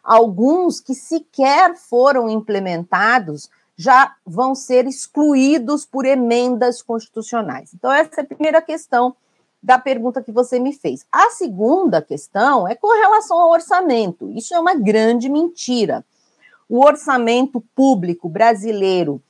Alguns 0.07 0.81
que 0.81 0.95
sequer 0.95 1.75
foram 1.75 2.31
implementados 2.31 3.51
já 3.77 4.15
vão 4.25 4.55
ser 4.55 4.87
excluídos 4.87 5.85
por 5.85 6.07
emendas 6.07 6.81
constitucionais. 6.81 7.75
Então, 7.75 7.93
essa 7.93 8.21
é 8.21 8.23
a 8.23 8.27
primeira 8.27 8.63
questão 8.63 9.17
da 9.61 9.79
pergunta 9.79 10.23
que 10.23 10.31
você 10.31 10.61
me 10.61 10.73
fez. 10.73 11.05
A 11.11 11.31
segunda 11.31 12.01
questão 12.01 12.69
é 12.69 12.75
com 12.77 12.89
relação 12.89 13.37
ao 13.37 13.51
orçamento. 13.51 14.31
Isso 14.31 14.55
é 14.55 14.61
uma 14.61 14.75
grande 14.75 15.29
mentira. 15.29 16.05
O 16.69 16.85
orçamento 16.85 17.61
público 17.75 18.29
brasileiro 18.29 19.21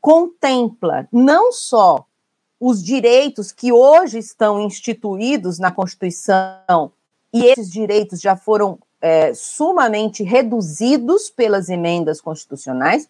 contempla 0.00 1.08
não 1.10 1.50
só 1.50 2.04
os 2.60 2.82
direitos 2.82 3.50
que 3.52 3.72
hoje 3.72 4.18
estão 4.18 4.60
instituídos 4.60 5.58
na 5.58 5.70
Constituição, 5.70 6.92
e 7.32 7.46
esses 7.46 7.70
direitos 7.70 8.20
já 8.20 8.36
foram 8.36 8.78
é, 9.00 9.32
sumamente 9.34 10.22
reduzidos 10.22 11.30
pelas 11.30 11.68
emendas 11.68 12.20
constitucionais, 12.20 13.08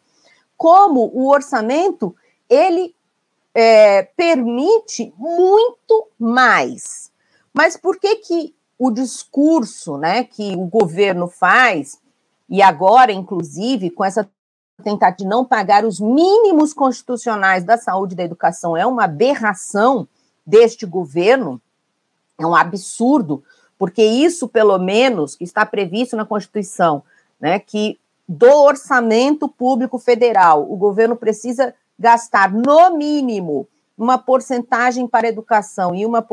como 0.56 1.10
o 1.14 1.28
orçamento 1.28 2.14
ele 2.48 2.94
é, 3.54 4.02
permite 4.02 5.12
muito 5.16 6.08
mais. 6.18 7.10
Mas 7.52 7.76
por 7.76 7.98
que 7.98 8.16
que 8.16 8.54
o 8.78 8.90
discurso, 8.90 9.98
né, 9.98 10.24
que 10.24 10.54
o 10.56 10.66
governo 10.66 11.28
faz 11.28 11.98
e 12.48 12.62
agora, 12.62 13.12
inclusive, 13.12 13.90
com 13.90 14.04
essa 14.04 14.28
tentativa 14.82 15.18
de 15.18 15.26
não 15.26 15.44
pagar 15.44 15.84
os 15.84 16.00
mínimos 16.00 16.72
constitucionais 16.72 17.62
da 17.62 17.76
saúde 17.76 18.14
e 18.14 18.16
da 18.16 18.24
educação 18.24 18.76
é 18.76 18.86
uma 18.86 19.04
aberração 19.04 20.08
deste 20.44 20.86
governo, 20.86 21.60
é 22.38 22.46
um 22.46 22.54
absurdo, 22.54 23.44
porque 23.80 24.04
isso, 24.04 24.46
pelo 24.46 24.78
menos, 24.78 25.38
está 25.40 25.64
previsto 25.64 26.14
na 26.14 26.26
Constituição, 26.26 27.02
né, 27.40 27.58
que 27.58 27.98
do 28.28 28.46
orçamento 28.46 29.48
público 29.48 29.98
federal, 29.98 30.70
o 30.70 30.76
governo 30.76 31.16
precisa 31.16 31.74
gastar, 31.98 32.52
no 32.52 32.94
mínimo, 32.98 33.66
uma 33.96 34.18
porcentagem 34.18 35.06
para 35.06 35.26
a 35.26 35.30
educação 35.30 35.94
e 35.94 36.04
uma 36.04 36.26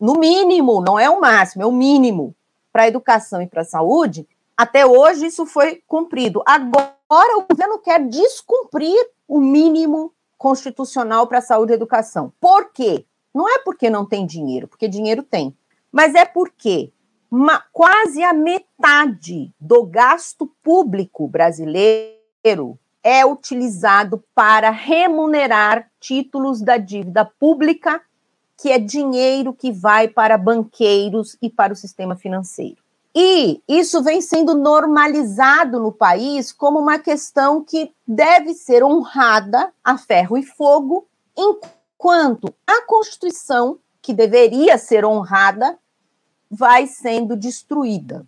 no 0.00 0.14
mínimo, 0.14 0.80
não 0.80 0.96
é 0.96 1.10
o 1.10 1.20
máximo, 1.20 1.64
é 1.64 1.66
o 1.66 1.72
mínimo 1.72 2.36
para 2.72 2.84
a 2.84 2.88
educação 2.88 3.42
e 3.42 3.48
para 3.48 3.62
a 3.62 3.64
saúde, 3.64 4.24
até 4.56 4.86
hoje 4.86 5.26
isso 5.26 5.44
foi 5.44 5.82
cumprido. 5.88 6.40
Agora 6.46 7.36
o 7.36 7.46
governo 7.50 7.80
quer 7.80 8.06
descumprir 8.06 8.96
o 9.26 9.40
mínimo 9.40 10.12
constitucional 10.38 11.26
para 11.26 11.38
a 11.38 11.42
saúde 11.42 11.72
e 11.72 11.74
educação. 11.74 12.32
Por 12.40 12.70
quê? 12.72 13.04
Não 13.34 13.48
é 13.48 13.58
porque 13.58 13.90
não 13.90 14.06
tem 14.06 14.24
dinheiro, 14.24 14.68
porque 14.68 14.86
dinheiro 14.86 15.24
tem, 15.24 15.52
mas 15.92 16.14
é 16.14 16.24
porque 16.24 16.90
uma, 17.30 17.62
quase 17.72 18.22
a 18.22 18.32
metade 18.32 19.52
do 19.60 19.84
gasto 19.84 20.50
público 20.62 21.28
brasileiro 21.28 22.78
é 23.02 23.24
utilizado 23.26 24.22
para 24.34 24.70
remunerar 24.70 25.90
títulos 26.00 26.60
da 26.60 26.76
dívida 26.76 27.24
pública, 27.24 28.00
que 28.56 28.70
é 28.70 28.78
dinheiro 28.78 29.52
que 29.52 29.72
vai 29.72 30.08
para 30.08 30.38
banqueiros 30.38 31.36
e 31.42 31.50
para 31.50 31.72
o 31.72 31.76
sistema 31.76 32.16
financeiro. 32.16 32.82
E 33.14 33.60
isso 33.68 34.02
vem 34.02 34.22
sendo 34.22 34.54
normalizado 34.54 35.78
no 35.78 35.92
país 35.92 36.50
como 36.50 36.78
uma 36.78 36.98
questão 36.98 37.62
que 37.62 37.92
deve 38.06 38.54
ser 38.54 38.82
honrada 38.82 39.72
a 39.84 39.98
ferro 39.98 40.38
e 40.38 40.42
fogo, 40.42 41.06
enquanto 41.36 42.54
a 42.66 42.86
Constituição, 42.86 43.78
que 44.00 44.14
deveria 44.14 44.78
ser 44.78 45.04
honrada, 45.04 45.78
vai 46.54 46.86
sendo 46.86 47.34
destruída. 47.34 48.26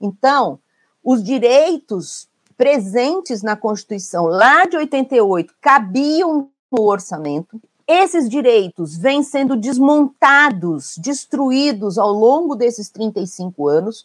Então, 0.00 0.58
os 1.04 1.22
direitos 1.22 2.28
presentes 2.56 3.42
na 3.42 3.54
Constituição 3.54 4.26
lá 4.26 4.64
de 4.66 4.76
88 4.76 5.54
cabiam 5.60 6.50
no 6.70 6.82
orçamento. 6.82 7.60
Esses 7.86 8.28
direitos 8.28 8.96
vêm 8.96 9.22
sendo 9.22 9.56
desmontados, 9.56 10.96
destruídos 10.98 11.96
ao 11.96 12.12
longo 12.12 12.56
desses 12.56 12.88
35 12.90 13.68
anos, 13.68 14.04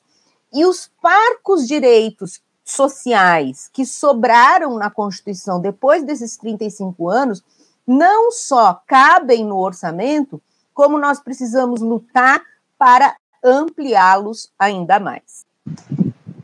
e 0.54 0.64
os 0.66 0.92
parcos 1.02 1.68
direitos 1.68 2.42
sociais 2.64 3.68
que 3.74 3.84
sobraram 3.84 4.78
na 4.78 4.92
Constituição 4.92 5.60
depois 5.60 6.04
desses 6.04 6.38
35 6.38 7.10
anos 7.10 7.44
não 7.88 8.32
só 8.32 8.80
cabem 8.86 9.44
no 9.44 9.58
orçamento, 9.58 10.40
como 10.72 11.00
nós 11.00 11.20
precisamos 11.20 11.82
lutar 11.82 12.42
para 12.78 13.16
ampliá-los 13.44 14.50
ainda 14.58 15.00
mais. 15.00 15.46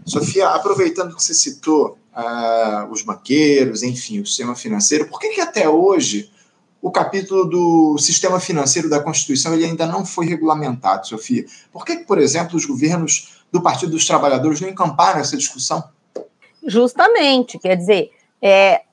Sofia, 0.05 0.49
aproveitando 0.49 1.15
que 1.15 1.23
você 1.23 1.34
citou 1.34 1.97
uh, 2.15 2.91
os 2.91 3.01
banqueiros, 3.01 3.84
enfim, 3.84 4.19
o 4.19 4.25
sistema 4.25 4.55
financeiro, 4.55 5.08
por 5.08 5.19
que, 5.19 5.29
que 5.29 5.41
até 5.41 5.67
hoje 5.67 6.31
o 6.81 6.91
capítulo 6.91 7.45
do 7.45 7.97
sistema 7.97 8.39
financeiro 8.39 8.88
da 8.88 9.01
Constituição 9.01 9.53
ele 9.53 9.65
ainda 9.65 9.88
não 9.88 10.05
foi 10.05 10.27
regulamentado, 10.27 11.08
Sofia? 11.08 11.45
Por 11.71 11.84
que, 11.84 11.97
por 11.97 12.19
exemplo, 12.19 12.55
os 12.55 12.65
governos 12.65 13.43
do 13.51 13.62
Partido 13.62 13.93
dos 13.93 14.05
Trabalhadores 14.05 14.62
não 14.62 14.69
encamparam 14.69 15.19
essa 15.19 15.36
discussão? 15.36 15.84
Justamente, 16.63 17.58
quer 17.58 17.75
dizer, 17.75 18.12
é, 18.41 18.84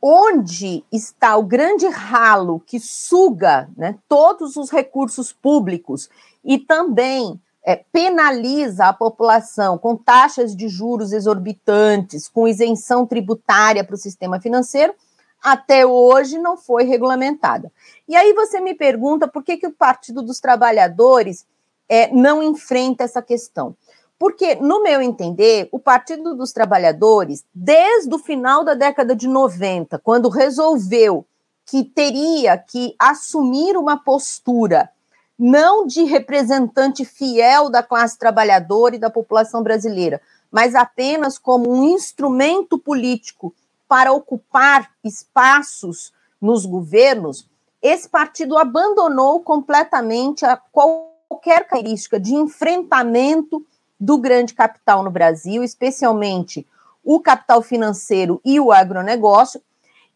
onde 0.00 0.84
está 0.90 1.36
o 1.36 1.42
grande 1.42 1.86
ralo 1.86 2.62
que 2.66 2.80
suga 2.80 3.68
né, 3.76 3.98
todos 4.08 4.56
os 4.56 4.70
recursos 4.70 5.32
públicos 5.32 6.08
e 6.44 6.58
também 6.58 7.40
é, 7.64 7.76
penaliza 7.76 8.86
a 8.86 8.92
população 8.92 9.78
com 9.78 9.96
taxas 9.96 10.54
de 10.54 10.68
juros 10.68 11.12
exorbitantes, 11.12 12.28
com 12.28 12.46
isenção 12.46 13.06
tributária 13.06 13.82
para 13.82 13.94
o 13.94 13.98
sistema 13.98 14.40
financeiro, 14.40 14.94
até 15.42 15.86
hoje 15.86 16.38
não 16.38 16.56
foi 16.56 16.84
regulamentada. 16.84 17.72
E 18.08 18.14
aí 18.14 18.32
você 18.32 18.60
me 18.60 18.74
pergunta 18.74 19.26
por 19.26 19.42
que, 19.42 19.56
que 19.56 19.66
o 19.66 19.72
Partido 19.72 20.22
dos 20.22 20.40
Trabalhadores 20.40 21.46
é, 21.88 22.12
não 22.12 22.42
enfrenta 22.42 23.04
essa 23.04 23.22
questão. 23.22 23.76
Porque, 24.18 24.54
no 24.54 24.82
meu 24.82 25.02
entender, 25.02 25.68
o 25.72 25.78
Partido 25.78 26.34
dos 26.34 26.52
Trabalhadores, 26.52 27.44
desde 27.54 28.14
o 28.14 28.18
final 28.18 28.64
da 28.64 28.74
década 28.74 29.14
de 29.14 29.28
90, 29.28 29.98
quando 29.98 30.28
resolveu 30.28 31.26
que 31.66 31.82
teria 31.82 32.56
que 32.56 32.94
assumir 32.98 33.76
uma 33.76 33.96
postura 33.96 34.90
não 35.38 35.86
de 35.86 36.04
representante 36.04 37.04
fiel 37.04 37.68
da 37.68 37.82
classe 37.82 38.18
trabalhadora 38.18 38.96
e 38.96 38.98
da 38.98 39.10
população 39.10 39.62
brasileira, 39.62 40.20
mas 40.50 40.74
apenas 40.74 41.38
como 41.38 41.70
um 41.70 41.84
instrumento 41.84 42.78
político 42.78 43.54
para 43.88 44.12
ocupar 44.12 44.90
espaços 45.02 46.12
nos 46.40 46.64
governos, 46.64 47.48
esse 47.82 48.08
partido 48.08 48.56
abandonou 48.56 49.40
completamente 49.40 50.44
qualquer 50.70 51.66
característica 51.66 52.18
de 52.18 52.34
enfrentamento 52.34 53.64
do 53.98 54.18
grande 54.18 54.54
capital 54.54 55.02
no 55.02 55.10
Brasil, 55.10 55.62
especialmente 55.62 56.66
o 57.02 57.20
capital 57.20 57.60
financeiro 57.62 58.40
e 58.44 58.58
o 58.58 58.72
agronegócio, 58.72 59.60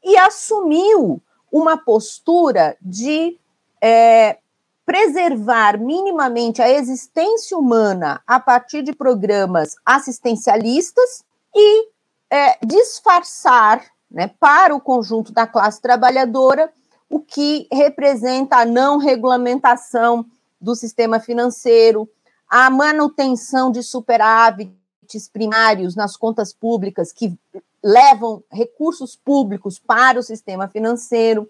e 0.02 0.16
assumiu 0.16 1.20
uma 1.50 1.76
postura 1.76 2.76
de 2.80 3.38
é, 3.80 4.38
preservar 4.88 5.78
minimamente 5.78 6.62
a 6.62 6.70
existência 6.70 7.58
humana 7.58 8.22
a 8.26 8.40
partir 8.40 8.82
de 8.82 8.94
programas 8.94 9.76
assistencialistas 9.84 11.22
e 11.54 11.88
é, 12.30 12.56
disfarçar 12.64 13.84
né, 14.10 14.30
para 14.40 14.74
o 14.74 14.80
conjunto 14.80 15.30
da 15.30 15.46
classe 15.46 15.82
trabalhadora 15.82 16.72
o 17.06 17.20
que 17.20 17.68
representa 17.70 18.56
a 18.56 18.64
não 18.64 18.96
regulamentação 18.96 20.24
do 20.58 20.74
sistema 20.74 21.20
financeiro, 21.20 22.08
a 22.48 22.70
manutenção 22.70 23.70
de 23.70 23.82
superávites 23.82 25.28
primários 25.30 25.94
nas 25.94 26.16
contas 26.16 26.50
públicas 26.54 27.12
que 27.12 27.38
levam 27.84 28.42
recursos 28.50 29.14
públicos 29.14 29.78
para 29.78 30.18
o 30.18 30.22
sistema 30.22 30.66
financeiro, 30.66 31.46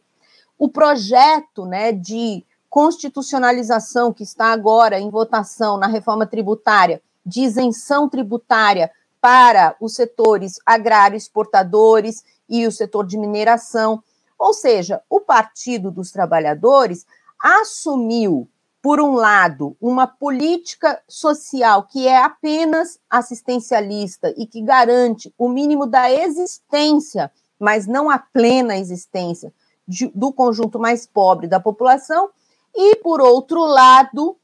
o 0.59 0.69
projeto 0.69 1.67
né, 1.67 1.93
de 1.93 2.45
constitucionalização 2.69 4.13
que 4.13 4.23
está 4.23 4.53
agora 4.53 5.01
em 5.01 5.11
votação 5.11 5.77
na 5.77 5.87
reforma 5.87 6.27
tributária, 6.27 7.03
de 7.25 7.43
isenção 7.43 8.09
tributária 8.09 8.91
para 9.21 9.77
os 9.81 9.95
setores 9.95 10.61
agrário 10.65 11.17
exportadores 11.17 12.25
e 12.49 12.67
o 12.67 12.73
setor 12.73 13.07
de 13.07 13.19
mineração. 13.19 14.03
Ou 14.39 14.55
seja, 14.55 15.03
o 15.11 15.21
Partido 15.21 15.91
dos 15.91 16.11
Trabalhadores 16.11 17.05
assumiu, 17.43 18.49
por 18.81 19.01
um 19.01 19.15
lado, 19.15 19.77
uma 19.81 20.07
política 20.07 21.03
social 21.09 21.83
que 21.83 22.07
é 22.07 22.23
apenas 22.23 22.99
assistencialista 23.11 24.33
e 24.37 24.47
que 24.47 24.63
garante 24.63 25.35
o 25.37 25.49
mínimo 25.49 25.87
da 25.87 26.11
existência, 26.11 27.31
mas 27.59 27.87
não 27.87 28.09
a 28.09 28.19
plena 28.19 28.77
existência 28.77 29.53
de, 29.87 30.07
do 30.15 30.33
conjunto 30.33 30.79
mais 30.79 31.07
pobre 31.07 31.49
da 31.49 31.59
população, 31.59 32.31
e, 32.75 32.97
por 32.97 33.21
outro 33.21 33.65
lado, 33.67 34.37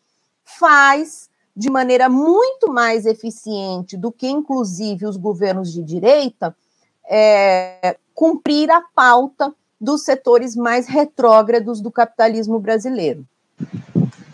faz 0.45 1.29
de 1.57 1.71
maneira 1.71 2.09
muito 2.09 2.73
mais 2.73 3.07
eficiente 3.07 3.97
do 3.97 4.11
que, 4.11 4.29
inclusive, 4.29 5.07
os 5.07 5.17
governos 5.17 5.73
de 5.73 5.83
direita, 5.83 6.55
é, 7.09 7.97
cumprir 8.13 8.71
a 8.71 8.81
pauta 8.95 9.55
dos 9.81 10.03
setores 10.03 10.57
mais 10.57 10.87
retrógrados 10.87 11.81
do 11.81 11.91
capitalismo 11.91 12.59
brasileiro. 12.59 13.25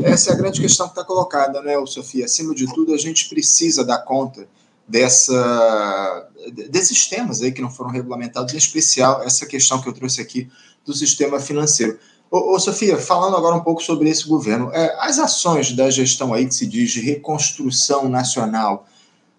Essa 0.03 0.31
é 0.31 0.33
a 0.33 0.37
grande 0.37 0.61
questão 0.61 0.87
que 0.87 0.93
está 0.93 1.05
colocada, 1.05 1.61
né, 1.61 1.75
Sofia? 1.87 2.25
Acima 2.25 2.55
de 2.55 2.73
tudo, 2.73 2.95
a 2.95 2.99
gente 2.99 3.29
precisa 3.29 3.85
dar 3.85 3.99
conta 3.99 4.49
dessa, 4.89 6.29
desses 6.69 7.07
temas 7.07 7.43
aí 7.43 7.53
que 7.53 7.61
não 7.61 7.71
foram 7.71 7.91
regulamentados, 7.91 8.55
em 8.55 8.57
especial 8.57 9.23
essa 9.23 9.45
questão 9.47 9.81
que 9.81 9.89
eu 9.89 9.93
trouxe 9.93 10.21
aqui 10.21 10.51
do 10.85 10.95
sistema 10.95 11.39
financeiro. 11.39 11.99
Ô, 12.31 12.55
ô, 12.55 12.61
Sofia, 12.61 12.97
falando 12.97 13.37
agora 13.37 13.57
um 13.57 13.65
pouco 13.65 13.83
sobre 13.83 14.09
esse 14.09 14.29
governo, 14.29 14.71
é, 14.73 14.97
as 15.01 15.19
ações 15.19 15.73
da 15.73 15.91
gestão 15.91 16.33
aí 16.33 16.47
que 16.47 16.55
se 16.55 16.65
diz 16.65 16.93
de 16.93 17.01
reconstrução 17.01 18.09
nacional 18.09 18.87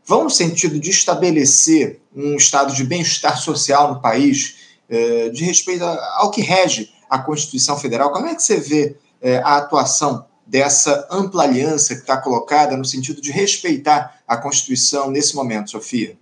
vão 0.05 0.25
no 0.25 0.29
sentido 0.29 0.77
de 0.77 0.89
estabelecer 0.89 2.01
um 2.13 2.35
estado 2.35 2.73
de 2.75 2.83
bem-estar 2.83 3.39
social 3.39 3.93
no 3.93 4.01
país, 4.01 4.57
é, 4.89 5.29
de 5.29 5.45
respeito 5.45 5.85
ao 5.85 6.31
que 6.31 6.41
rege 6.41 6.91
a 7.09 7.17
Constituição 7.17 7.77
Federal? 7.77 8.11
Como 8.11 8.27
é 8.27 8.35
que 8.35 8.43
você 8.43 8.57
vê 8.57 8.97
é, 9.21 9.37
a 9.37 9.55
atuação 9.55 10.25
dessa 10.45 11.07
ampla 11.09 11.43
aliança 11.43 11.95
que 11.95 12.01
está 12.01 12.17
colocada 12.17 12.75
no 12.75 12.83
sentido 12.83 13.21
de 13.21 13.31
respeitar 13.31 14.19
a 14.27 14.35
Constituição 14.35 15.09
nesse 15.09 15.33
momento, 15.33 15.71
Sofia? 15.71 16.17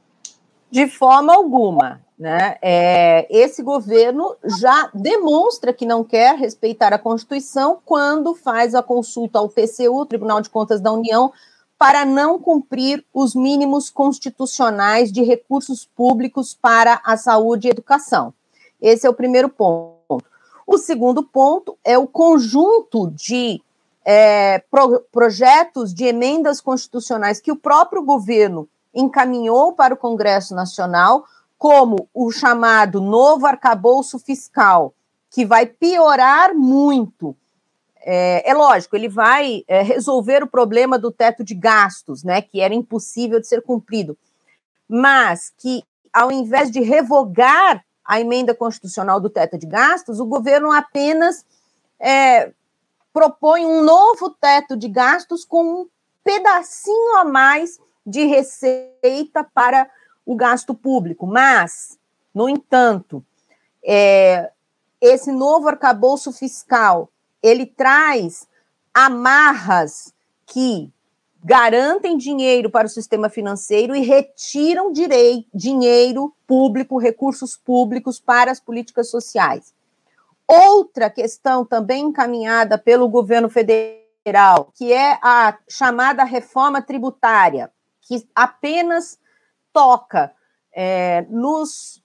De 0.71 0.87
forma 0.87 1.33
alguma. 1.33 2.01
Né? 2.17 2.57
É, 2.61 3.27
esse 3.29 3.63
governo 3.63 4.35
já 4.43 4.89
demonstra 4.93 5.71
que 5.71 5.85
não 5.85 6.03
quer 6.03 6.35
respeitar 6.35 6.93
a 6.93 6.99
Constituição 6.99 7.79
quando 7.85 8.35
faz 8.35 8.75
a 8.75 8.83
consulta 8.83 9.39
ao 9.39 9.47
TCU, 9.47 10.05
Tribunal 10.05 10.41
de 10.41 10.49
Contas 10.49 10.81
da 10.81 10.91
União, 10.91 11.31
para 11.77 12.03
não 12.03 12.37
cumprir 12.37 13.05
os 13.13 13.33
mínimos 13.33 13.89
constitucionais 13.89 15.13
de 15.13 15.23
recursos 15.23 15.85
públicos 15.85 16.53
para 16.53 17.01
a 17.05 17.15
saúde 17.15 17.67
e 17.67 17.71
educação. 17.71 18.33
Esse 18.81 19.07
é 19.07 19.09
o 19.09 19.13
primeiro 19.13 19.47
ponto. 19.47 20.21
O 20.67 20.77
segundo 20.77 21.23
ponto 21.23 21.77
é 21.85 21.97
o 21.97 22.05
conjunto 22.05 23.09
de 23.11 23.61
é, 24.03 24.59
pro, 24.69 24.99
projetos 25.09 25.93
de 25.93 26.03
emendas 26.03 26.59
constitucionais 26.59 27.39
que 27.39 27.51
o 27.51 27.55
próprio 27.55 28.03
governo 28.03 28.67
encaminhou 28.99 29.73
para 29.73 29.93
o 29.93 29.97
Congresso 29.97 30.55
Nacional 30.55 31.25
como 31.57 32.07
o 32.13 32.31
chamado 32.31 33.01
novo 33.01 33.45
arcabouço 33.45 34.17
fiscal, 34.17 34.93
que 35.29 35.45
vai 35.45 35.65
piorar 35.65 36.55
muito. 36.55 37.35
É, 38.01 38.49
é 38.49 38.53
lógico, 38.53 38.95
ele 38.95 39.09
vai 39.09 39.63
é, 39.67 39.81
resolver 39.81 40.41
o 40.41 40.47
problema 40.47 40.97
do 40.97 41.11
teto 41.11 41.43
de 41.43 41.53
gastos, 41.53 42.23
né, 42.23 42.41
que 42.41 42.61
era 42.61 42.73
impossível 42.73 43.41
de 43.41 43.47
ser 43.47 43.61
cumprido, 43.61 44.17
mas 44.87 45.53
que, 45.57 45.83
ao 46.13 46.31
invés 46.31 46.71
de 46.71 46.79
revogar 46.79 47.83
a 48.05 48.19
emenda 48.19 48.55
constitucional 48.55 49.19
do 49.19 49.29
teto 49.29 49.57
de 49.57 49.67
gastos, 49.67 50.19
o 50.19 50.25
governo 50.25 50.71
apenas 50.71 51.45
é, 51.99 52.51
propõe 53.11 53.65
um 53.65 53.83
novo 53.83 54.29
teto 54.29 54.77
de 54.77 54.87
gastos 54.87 55.43
com 55.43 55.81
um 55.81 55.87
pedacinho 56.23 57.17
a 57.17 57.25
mais 57.25 57.79
de 58.05 58.25
receita 58.25 59.43
para 59.43 59.89
o 60.25 60.35
gasto 60.35 60.73
público. 60.73 61.25
Mas, 61.25 61.97
no 62.33 62.49
entanto, 62.49 63.23
é, 63.83 64.51
esse 65.01 65.31
novo 65.31 65.67
arcabouço 65.67 66.31
fiscal 66.31 67.09
ele 67.41 67.65
traz 67.65 68.47
amarras 68.93 70.13
que 70.45 70.91
garantem 71.43 72.17
dinheiro 72.17 72.69
para 72.69 72.87
o 72.87 72.89
sistema 72.89 73.29
financeiro 73.29 73.95
e 73.95 74.01
retiram 74.01 74.91
direi, 74.91 75.45
dinheiro 75.53 76.33
público, 76.45 76.97
recursos 76.97 77.55
públicos 77.55 78.19
para 78.19 78.51
as 78.51 78.59
políticas 78.59 79.09
sociais. 79.09 79.73
Outra 80.45 81.09
questão 81.09 81.63
também 81.63 82.05
encaminhada 82.05 82.77
pelo 82.77 83.07
governo 83.07 83.49
federal, 83.49 84.71
que 84.75 84.91
é 84.91 85.17
a 85.21 85.57
chamada 85.69 86.23
reforma 86.23 86.81
tributária, 86.81 87.71
que 88.09 88.27
apenas 88.33 89.19
toca 89.71 90.33
é, 90.73 91.27
nos 91.29 92.01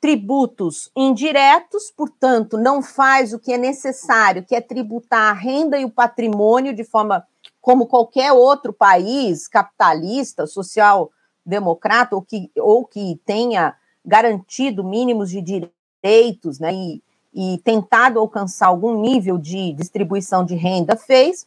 tributos 0.00 0.90
indiretos, 0.96 1.90
portanto, 1.90 2.56
não 2.56 2.80
faz 2.80 3.34
o 3.34 3.38
que 3.38 3.52
é 3.52 3.58
necessário, 3.58 4.44
que 4.44 4.54
é 4.54 4.60
tributar 4.60 5.30
a 5.30 5.38
renda 5.38 5.76
e 5.76 5.84
o 5.84 5.90
patrimônio 5.90 6.72
de 6.72 6.84
forma 6.84 7.26
como 7.60 7.86
qualquer 7.86 8.32
outro 8.32 8.72
país 8.72 9.48
capitalista, 9.48 10.46
social-democrata, 10.46 12.14
ou 12.14 12.22
que, 12.22 12.50
ou 12.56 12.86
que 12.86 13.20
tenha 13.26 13.74
garantido 14.06 14.84
mínimos 14.84 15.30
de 15.30 15.42
direitos 15.42 16.60
né, 16.60 16.72
e, 16.72 17.02
e 17.34 17.58
tentado 17.58 18.20
alcançar 18.20 18.68
algum 18.68 18.98
nível 19.02 19.36
de 19.36 19.72
distribuição 19.72 20.44
de 20.44 20.54
renda, 20.54 20.96
fez. 20.96 21.46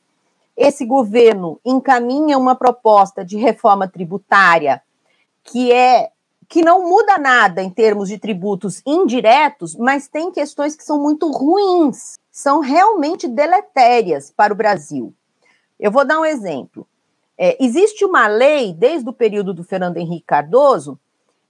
Esse 0.56 0.86
governo 0.86 1.60
encaminha 1.66 2.38
uma 2.38 2.56
proposta 2.56 3.26
de 3.26 3.38
reforma 3.38 3.88
tributária 3.88 4.82
que 5.44 5.72
é 5.72 6.12
que 6.48 6.62
não 6.62 6.88
muda 6.88 7.18
nada 7.18 7.64
em 7.64 7.70
termos 7.70 8.10
de 8.10 8.20
tributos 8.20 8.82
indiretos, 8.86 9.76
mas 9.76 10.08
tem 10.08 10.32
questões 10.32 10.76
que 10.76 10.84
são 10.84 11.02
muito 11.02 11.32
ruins, 11.32 12.20
são 12.32 12.60
realmente 12.60 13.28
deletérias 13.28 14.30
para 14.30 14.54
o 14.54 14.56
Brasil. 14.56 15.14
Eu 15.80 15.92
vou 15.92 16.06
dar 16.06 16.20
um 16.20 16.26
exemplo. 16.26 16.88
É, 17.38 17.58
existe 17.60 18.06
uma 18.06 18.28
lei, 18.28 18.72
desde 18.72 19.10
o 19.10 19.14
período 19.14 19.54
do 19.54 19.64
Fernando 19.64 19.98
Henrique 19.98 20.28
Cardoso, 20.28 21.00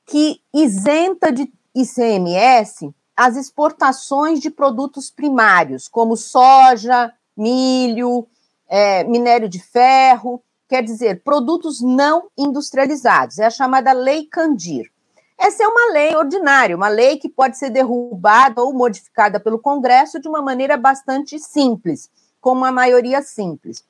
que 0.05 0.39
isenta 0.53 1.31
de 1.31 1.51
ICMS 1.75 2.93
as 3.15 3.35
exportações 3.35 4.39
de 4.39 4.49
produtos 4.49 5.11
primários, 5.11 5.87
como 5.87 6.15
soja, 6.15 7.13
milho, 7.37 8.27
é, 8.67 9.03
minério 9.03 9.49
de 9.49 9.59
ferro, 9.59 10.41
quer 10.67 10.83
dizer, 10.83 11.21
produtos 11.23 11.81
não 11.81 12.29
industrializados. 12.37 13.39
É 13.39 13.45
a 13.45 13.49
chamada 13.49 13.91
Lei 13.93 14.25
Candir. 14.25 14.91
Essa 15.37 15.63
é 15.63 15.67
uma 15.67 15.91
lei 15.91 16.15
ordinária, 16.15 16.75
uma 16.75 16.87
lei 16.87 17.17
que 17.17 17.27
pode 17.27 17.57
ser 17.57 17.69
derrubada 17.69 18.61
ou 18.61 18.73
modificada 18.73 19.39
pelo 19.39 19.59
Congresso 19.59 20.19
de 20.19 20.27
uma 20.27 20.41
maneira 20.41 20.77
bastante 20.77 21.37
simples, 21.39 22.09
com 22.39 22.51
uma 22.51 22.71
maioria 22.71 23.21
simples. 23.21 23.83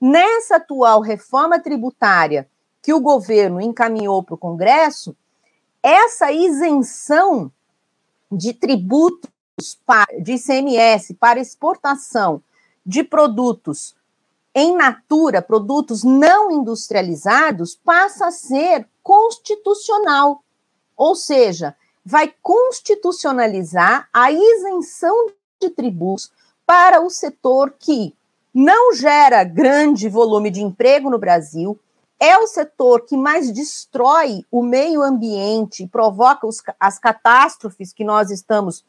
Nessa 0.00 0.56
atual 0.56 1.00
reforma 1.00 1.58
tributária 1.58 2.48
que 2.82 2.92
o 2.92 3.00
governo 3.00 3.60
encaminhou 3.60 4.22
para 4.22 4.34
o 4.34 4.38
Congresso, 4.38 5.16
essa 5.82 6.30
isenção 6.30 7.50
de 8.30 8.52
tributos 8.52 9.30
de 10.22 10.32
ICMS 10.34 11.14
para 11.14 11.40
exportação 11.40 12.42
de 12.84 13.02
produtos 13.04 13.94
em 14.54 14.76
natura, 14.76 15.42
produtos 15.42 16.04
não 16.04 16.50
industrializados, 16.50 17.74
passa 17.74 18.26
a 18.26 18.30
ser 18.30 18.88
constitucional. 19.02 20.42
Ou 20.96 21.16
seja, 21.16 21.74
vai 22.04 22.32
constitucionalizar 22.40 24.08
a 24.12 24.30
isenção 24.30 25.28
de 25.60 25.70
tributos 25.70 26.30
para 26.66 27.00
o 27.00 27.10
setor 27.10 27.74
que 27.78 28.14
não 28.54 28.94
gera 28.94 29.42
grande 29.42 30.08
volume 30.08 30.50
de 30.50 30.62
emprego 30.62 31.10
no 31.10 31.18
Brasil, 31.18 31.78
é 32.20 32.38
o 32.38 32.46
setor 32.46 33.04
que 33.04 33.16
mais 33.16 33.50
destrói 33.50 34.44
o 34.50 34.62
meio 34.62 35.02
ambiente, 35.02 35.88
provoca 35.88 36.46
os, 36.46 36.62
as 36.78 36.98
catástrofes 36.98 37.92
que 37.92 38.04
nós 38.04 38.30
estamos 38.30 38.84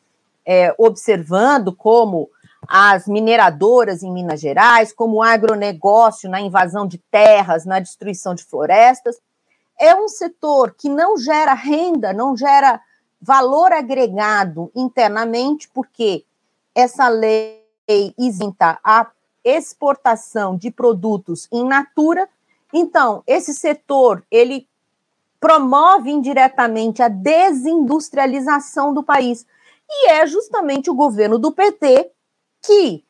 é, 0.45 0.73
observando, 0.77 1.75
como 1.75 2.29
as 2.67 3.07
mineradoras 3.07 4.03
em 4.03 4.11
Minas 4.11 4.39
Gerais, 4.39 4.93
como 4.93 5.17
o 5.17 5.23
agronegócio 5.23 6.29
na 6.29 6.41
invasão 6.41 6.87
de 6.87 6.97
terras, 6.97 7.65
na 7.65 7.79
destruição 7.79 8.33
de 8.33 8.43
florestas. 8.43 9.19
É 9.79 9.93
um 9.95 10.07
setor 10.07 10.73
que 10.77 10.89
não 10.89 11.17
gera 11.17 11.53
renda, 11.53 12.13
não 12.13 12.35
gera 12.35 12.79
valor 13.21 13.71
agregado 13.71 14.71
internamente, 14.75 15.69
porque 15.73 16.23
essa 16.73 17.07
lei 17.07 17.63
isenta 18.17 18.79
a 18.83 19.07
exportação 19.43 20.57
de 20.57 20.71
produtos 20.71 21.47
in 21.51 21.65
natura. 21.65 22.27
Então, 22.73 23.23
esse 23.27 23.53
setor, 23.53 24.23
ele 24.31 24.67
promove 25.39 26.09
indiretamente 26.09 27.03
a 27.03 27.07
desindustrialização 27.07 28.93
do 28.93 29.03
país. 29.03 29.45
E 29.87 30.09
é 30.09 30.25
justamente 30.25 30.89
o 30.89 30.95
governo 30.95 31.37
do 31.37 31.51
PT 31.51 32.11
que, 32.65 33.03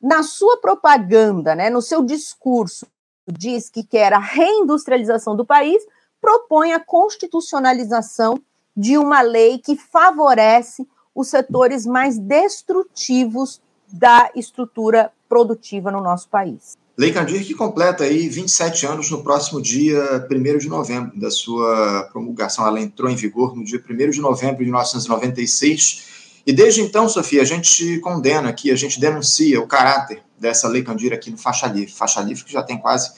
na 0.00 0.22
sua 0.22 0.60
propaganda, 0.60 1.54
né, 1.54 1.70
no 1.70 1.82
seu 1.82 2.02
discurso, 2.02 2.86
diz 3.26 3.68
que 3.68 3.82
quer 3.82 4.12
a 4.12 4.18
reindustrialização 4.18 5.36
do 5.36 5.44
país, 5.44 5.82
propõe 6.20 6.72
a 6.72 6.80
constitucionalização 6.80 8.40
de 8.76 8.96
uma 8.96 9.20
lei 9.20 9.58
que 9.58 9.76
favorece 9.76 10.86
os 11.14 11.28
setores 11.28 11.84
mais 11.84 12.18
destrutivos 12.18 13.60
da 13.92 14.30
estrutura 14.34 15.12
produtiva 15.28 15.90
no 15.90 16.00
nosso 16.00 16.28
país. 16.28 16.76
Lei 16.96 17.12
Candir 17.12 17.46
que 17.46 17.54
completa 17.54 18.04
aí 18.04 18.28
27 18.28 18.86
anos 18.86 19.10
no 19.10 19.22
próximo 19.22 19.62
dia 19.62 20.26
1 20.28 20.58
de 20.58 20.68
novembro 20.68 21.18
da 21.18 21.30
sua 21.30 22.08
promulgação. 22.12 22.66
Ela 22.66 22.80
entrou 22.80 23.08
em 23.08 23.14
vigor 23.14 23.56
no 23.56 23.64
dia 23.64 23.80
1 23.80 24.10
de 24.10 24.20
novembro 24.20 24.56
de 24.56 24.64
1996. 24.64 26.17
E 26.48 26.52
desde 26.54 26.80
então, 26.80 27.06
Sofia, 27.10 27.42
a 27.42 27.44
gente 27.44 27.98
condena 27.98 28.48
aqui, 28.48 28.70
a 28.70 28.74
gente 28.74 28.98
denuncia 28.98 29.60
o 29.60 29.66
caráter 29.66 30.22
dessa 30.40 30.66
Lei 30.66 30.82
Candir 30.82 31.12
aqui 31.12 31.30
no 31.30 31.36
Faixa 31.36 31.66
Livre. 31.66 31.92
Faixa 31.92 32.22
Livre 32.22 32.42
que 32.42 32.50
já 32.50 32.62
tem 32.62 32.78
quase 32.78 33.12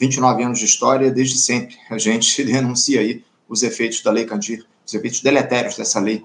29 0.00 0.42
anos 0.42 0.58
de 0.58 0.64
história, 0.64 1.08
desde 1.08 1.38
sempre 1.38 1.76
a 1.88 1.96
gente 1.96 2.42
denuncia 2.42 2.98
aí 2.98 3.24
os 3.48 3.62
efeitos 3.62 4.02
da 4.02 4.10
Lei 4.10 4.24
Candir, 4.24 4.66
os 4.84 4.92
efeitos 4.92 5.20
deletérios 5.20 5.76
dessa 5.76 6.00
lei 6.00 6.24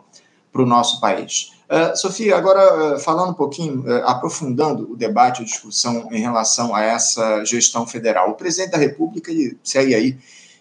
para 0.52 0.64
o 0.64 0.66
nosso 0.66 1.00
país. 1.00 1.52
Uh, 1.70 1.96
Sofia, 1.96 2.36
agora 2.36 2.96
uh, 2.96 3.00
falando 3.00 3.30
um 3.30 3.36
pouquinho, 3.36 3.82
uh, 3.82 4.08
aprofundando 4.08 4.92
o 4.92 4.96
debate, 4.96 5.44
a 5.44 5.46
discussão 5.46 6.10
em 6.12 6.20
relação 6.20 6.74
a 6.74 6.82
essa 6.82 7.46
gestão 7.46 7.86
federal. 7.86 8.32
O 8.32 8.34
presidente 8.34 8.72
da 8.72 8.80
República 8.80 9.30
ele 9.30 9.60
segue 9.64 9.94
aí 9.94 10.18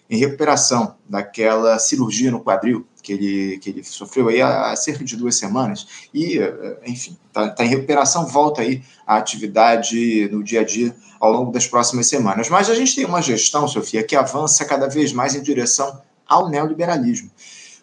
em 0.07 0.19
recuperação 0.19 0.95
daquela 1.09 1.79
cirurgia 1.79 2.29
no 2.29 2.43
quadril 2.43 2.85
que 3.07 3.13
ele, 3.13 3.57
que 3.59 3.69
ele 3.69 3.83
sofreu 3.85 4.27
aí 4.27 4.41
há, 4.41 4.71
há 4.71 4.75
cerca 4.75 5.03
de 5.03 5.15
duas 5.15 5.35
semanas. 5.35 5.87
E, 6.13 6.39
enfim, 6.85 7.15
está 7.27 7.49
tá 7.49 7.63
em 7.63 7.69
recuperação, 7.69 8.27
volta 8.27 8.61
aí 8.61 8.83
à 9.05 9.15
atividade 9.15 10.27
no 10.29 10.43
dia 10.43 10.59
a 10.59 10.63
dia 10.65 10.93
ao 11.17 11.31
longo 11.31 11.51
das 11.51 11.65
próximas 11.65 12.07
semanas. 12.07 12.49
Mas 12.49 12.69
a 12.69 12.75
gente 12.75 12.93
tem 12.93 13.05
uma 13.05 13.21
gestão, 13.21 13.65
Sofia, 13.65 14.03
que 14.03 14.15
avança 14.15 14.65
cada 14.65 14.87
vez 14.89 15.13
mais 15.13 15.35
em 15.35 15.41
direção 15.41 16.01
ao 16.27 16.49
neoliberalismo 16.49 17.31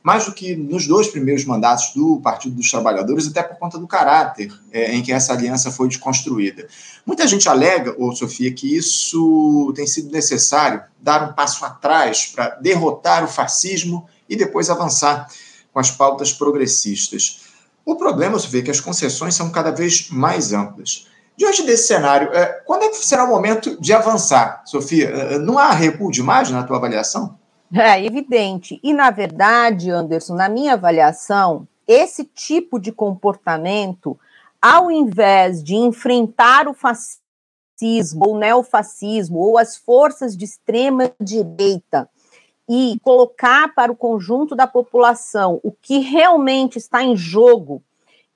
mais 0.03 0.27
do 0.27 0.35
que 0.35 0.55
nos 0.55 0.87
dois 0.87 1.09
primeiros 1.09 1.47
mandatos 1.47 1.95
do 1.95 2.21
Partido 2.21 2.57
dos 2.57 2.71
Trabalhadores, 2.71 3.27
até 3.27 3.43
por 3.43 3.57
conta 3.57 3.79
do 3.79 3.87
caráter 3.87 4.53
é, 4.71 4.95
em 4.95 5.03
que 5.03 5.11
essa 5.11 5.33
aliança 5.33 5.71
foi 5.71 5.89
desconstruída. 5.89 6.69
Muita 7.07 7.27
gente 7.27 7.49
alega, 7.49 7.95
ô 7.97 8.15
Sofia, 8.15 8.53
que 8.53 8.77
isso 8.77 9.73
tem 9.75 9.87
sido 9.87 10.13
necessário 10.13 10.83
dar 11.01 11.27
um 11.27 11.33
passo 11.33 11.65
atrás 11.65 12.27
para 12.27 12.51
derrotar 12.57 13.25
o 13.25 13.29
fascismo 13.29 14.07
e 14.29 14.37
depois 14.37 14.71
avançar 14.71 15.27
com 15.73 15.81
as 15.81 15.91
pautas 15.91 16.33
progressistas. 16.33 17.43
O 17.85 17.97
problema, 17.97 18.39
Sofia, 18.39 18.61
é 18.61 18.63
que 18.63 18.71
as 18.71 18.81
concessões 18.81 19.35
são 19.35 19.51
cada 19.51 19.71
vez 19.71 20.09
mais 20.11 20.53
amplas. 20.53 21.07
Diante 21.37 21.65
desse 21.65 21.89
cenário, 21.89 22.33
é, 22.33 22.47
quando 22.65 22.85
é 22.85 22.89
que 22.89 22.97
será 22.97 23.25
o 23.25 23.29
momento 23.29 23.81
de 23.81 23.93
avançar, 23.93 24.63
Sofia? 24.65 25.09
É, 25.09 25.39
não 25.39 25.59
há 25.59 25.73
recuo 25.73 26.11
demais 26.11 26.51
na 26.51 26.63
tua 26.63 26.77
avaliação? 26.77 27.37
É 27.73 28.05
evidente. 28.05 28.79
E, 28.83 28.95
na 28.95 29.11
verdade, 29.11 29.91
Anderson, 29.91 30.35
na 30.35 30.49
minha 30.49 30.75
avaliação, 30.75 31.67
esse 31.89 32.25
tipo 32.25 32.79
de 32.79 32.93
comportamento, 32.93 34.17
ao 34.63 34.91
invés 34.91 35.63
de 35.63 35.75
enfrentar 35.75 36.69
o 36.69 36.75
fascismo, 36.75 38.29
ou 38.29 38.39
neofascismo, 38.39 39.39
ou 39.39 39.59
as 39.59 39.77
forças 39.77 40.37
de 40.37 40.45
extrema 40.45 41.11
direita, 41.21 42.09
e 42.69 42.99
colocar 43.03 43.75
para 43.75 43.93
o 43.93 43.97
conjunto 43.97 44.55
da 44.55 44.67
população 44.67 45.61
o 45.63 45.71
que 45.71 45.99
realmente 45.99 46.79
está 46.79 47.03
em 47.03 47.17
jogo, 47.17 47.83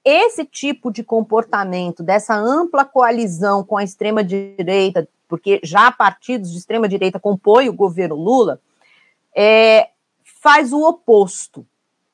esse 0.04 0.44
tipo 0.44 0.90
de 0.90 1.02
comportamento, 1.02 2.02
dessa 2.02 2.34
ampla 2.34 2.84
coalizão 2.84 3.64
com 3.64 3.76
a 3.76 3.84
extrema 3.84 4.22
direita, 4.22 5.08
porque 5.26 5.60
já 5.62 5.90
partidos 5.90 6.50
de 6.50 6.58
extrema 6.58 6.88
direita 6.88 7.20
compõem 7.20 7.68
o 7.68 7.74
governo 7.74 8.16
Lula, 8.16 8.60
é, 9.34 9.90
faz 10.40 10.72
o 10.72 10.82
oposto. 10.82 11.66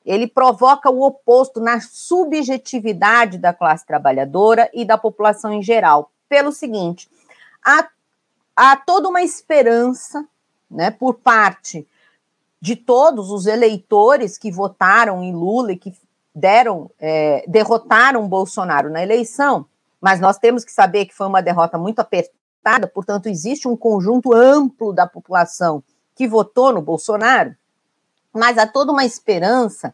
Ele 0.05 0.27
provoca 0.27 0.89
o 0.89 1.01
oposto 1.01 1.59
na 1.59 1.79
subjetividade 1.79 3.37
da 3.37 3.53
classe 3.53 3.85
trabalhadora 3.85 4.69
e 4.73 4.85
da 4.85 4.97
população 4.97 5.51
em 5.51 5.63
geral. 5.63 6.11
Pelo 6.29 6.51
seguinte, 6.51 7.09
há, 7.63 7.87
há 8.55 8.75
toda 8.75 9.09
uma 9.09 9.21
esperança 9.21 10.27
né, 10.69 10.91
por 10.91 11.15
parte 11.15 11.87
de 12.65 12.75
todos 12.75 13.29
os 13.29 13.45
eleitores 13.45 14.39
que 14.39 14.51
votaram 14.51 15.21
em 15.21 15.31
Lula 15.31 15.73
e 15.73 15.77
que 15.77 15.93
deram, 16.33 16.89
é, 16.99 17.45
derrotaram 17.47 18.27
Bolsonaro 18.27 18.89
na 18.89 19.03
eleição, 19.03 19.67
mas 20.01 20.19
nós 20.19 20.39
temos 20.39 20.65
que 20.65 20.71
saber 20.71 21.05
que 21.05 21.13
foi 21.13 21.27
uma 21.27 21.43
derrota 21.43 21.77
muito 21.77 21.99
apertada, 21.99 22.87
portanto, 22.87 23.27
existe 23.27 23.67
um 23.67 23.77
conjunto 23.77 24.33
amplo 24.33 24.91
da 24.91 25.05
população 25.05 25.83
que 26.15 26.27
votou 26.27 26.73
no 26.73 26.81
Bolsonaro, 26.81 27.55
mas 28.33 28.57
há 28.57 28.65
toda 28.65 28.91
uma 28.91 29.05
esperança 29.05 29.93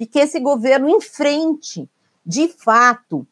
de 0.00 0.06
que 0.06 0.18
esse 0.18 0.40
governo 0.40 0.88
enfrente, 0.88 1.86
de 2.24 2.48
fato, 2.48 3.26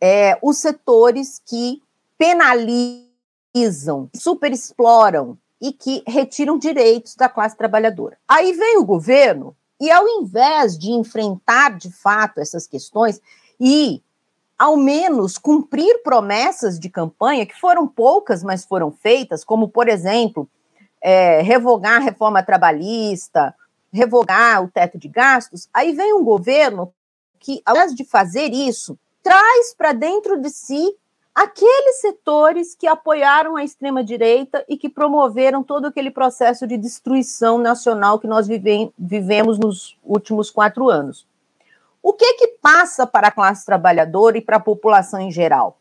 é, 0.00 0.38
os 0.40 0.58
setores 0.58 1.42
que 1.44 1.82
penalizam, 2.16 4.08
superexploram 4.14 5.36
e 5.60 5.72
que 5.72 6.02
retiram 6.06 6.58
direitos 6.58 7.14
da 7.14 7.28
classe 7.28 7.56
trabalhadora. 7.56 8.16
Aí 8.28 8.52
vem 8.52 8.78
o 8.78 8.84
governo 8.84 9.56
e, 9.80 9.90
ao 9.90 10.06
invés 10.08 10.78
de 10.78 10.90
enfrentar 10.90 11.76
de 11.76 11.90
fato 11.90 12.40
essas 12.40 12.66
questões 12.66 13.20
e, 13.60 14.02
ao 14.58 14.76
menos, 14.76 15.38
cumprir 15.38 16.02
promessas 16.02 16.78
de 16.78 16.88
campanha, 16.88 17.46
que 17.46 17.58
foram 17.58 17.86
poucas, 17.86 18.42
mas 18.42 18.64
foram 18.64 18.90
feitas, 18.90 19.44
como, 19.44 19.68
por 19.68 19.88
exemplo, 19.88 20.48
é, 21.00 21.42
revogar 21.42 21.96
a 21.96 22.04
reforma 22.04 22.42
trabalhista, 22.42 23.54
revogar 23.92 24.62
o 24.62 24.68
teto 24.68 24.98
de 24.98 25.08
gastos, 25.08 25.68
aí 25.72 25.92
vem 25.92 26.12
um 26.12 26.24
governo 26.24 26.92
que, 27.38 27.62
ao 27.64 27.76
invés 27.76 27.94
de 27.94 28.04
fazer 28.04 28.52
isso, 28.52 28.98
traz 29.22 29.74
para 29.74 29.92
dentro 29.92 30.40
de 30.40 30.50
si 30.50 30.96
aqueles 31.38 32.00
setores 32.00 32.74
que 32.74 32.88
apoiaram 32.88 33.54
a 33.54 33.62
extrema-direita 33.62 34.64
e 34.68 34.76
que 34.76 34.88
promoveram 34.88 35.62
todo 35.62 35.86
aquele 35.86 36.10
processo 36.10 36.66
de 36.66 36.76
destruição 36.76 37.58
nacional 37.58 38.18
que 38.18 38.26
nós 38.26 38.48
vive, 38.48 38.92
vivemos 38.98 39.56
nos 39.56 39.96
últimos 40.02 40.50
quatro 40.50 40.90
anos. 40.90 41.28
O 42.02 42.12
que 42.12 42.34
que 42.34 42.48
passa 42.60 43.06
para 43.06 43.28
a 43.28 43.30
classe 43.30 43.64
trabalhadora 43.64 44.36
e 44.36 44.40
para 44.40 44.56
a 44.56 44.60
população 44.60 45.20
em 45.20 45.30
geral? 45.30 45.78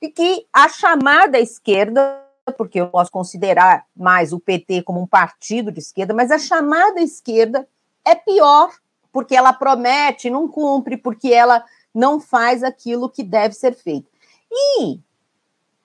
E 0.00 0.08
que 0.08 0.46
a 0.50 0.70
chamada 0.70 1.38
esquerda 1.38 2.22
porque 2.56 2.80
eu 2.80 2.88
posso 2.88 3.10
considerar 3.10 3.86
mais 3.96 4.32
o 4.32 4.40
PT 4.40 4.82
como 4.82 5.00
um 5.00 5.06
partido 5.06 5.72
de 5.72 5.80
esquerda, 5.80 6.12
mas 6.12 6.30
a 6.30 6.38
chamada 6.38 7.00
esquerda 7.00 7.66
é 8.04 8.14
pior, 8.14 8.70
porque 9.10 9.34
ela 9.34 9.52
promete, 9.52 10.28
não 10.28 10.46
cumpre, 10.46 10.96
porque 10.96 11.32
ela 11.32 11.64
não 11.94 12.20
faz 12.20 12.62
aquilo 12.62 13.08
que 13.08 13.22
deve 13.22 13.54
ser 13.54 13.74
feito. 13.74 14.13
E 14.54 15.00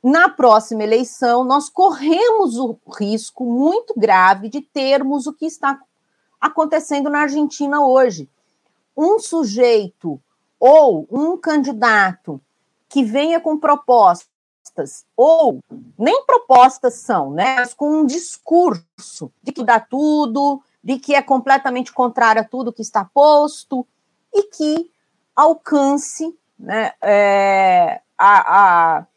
na 0.01 0.29
próxima 0.29 0.83
eleição, 0.83 1.43
nós 1.43 1.69
corremos 1.69 2.57
o 2.57 2.77
risco 2.97 3.43
muito 3.43 3.93
grave 3.97 4.47
de 4.47 4.61
termos 4.61 5.27
o 5.27 5.33
que 5.33 5.45
está 5.45 5.77
acontecendo 6.39 7.09
na 7.09 7.21
Argentina 7.21 7.81
hoje. 7.81 8.29
Um 8.95 9.19
sujeito 9.19 10.21
ou 10.59 11.07
um 11.11 11.37
candidato 11.37 12.39
que 12.87 13.03
venha 13.03 13.39
com 13.39 13.57
propostas 13.57 15.05
ou 15.17 15.59
nem 15.97 16.23
propostas 16.25 16.95
são, 16.95 17.31
né? 17.31 17.55
Mas 17.55 17.73
com 17.73 18.01
um 18.01 18.05
discurso 18.05 19.31
de 19.43 19.51
que 19.51 19.63
dá 19.63 19.79
tudo, 19.79 20.61
de 20.81 20.97
que 20.97 21.13
é 21.13 21.21
completamente 21.21 21.91
contrário 21.91 22.41
a 22.41 22.45
tudo 22.45 22.71
que 22.71 22.81
está 22.81 23.03
posto, 23.03 23.85
e 24.33 24.43
que 24.43 24.89
alcance 25.35 26.37
né, 26.57 26.93
é, 27.01 28.01
a, 28.19 28.97
a, 28.97 29.07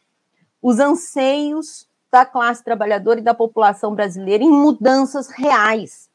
os 0.62 0.79
anseios 0.79 1.88
da 2.11 2.25
classe 2.25 2.62
trabalhadora 2.62 3.19
e 3.19 3.23
da 3.23 3.35
população 3.35 3.95
brasileira 3.95 4.45
em 4.45 4.51
mudanças 4.51 5.29
reais. 5.29 6.09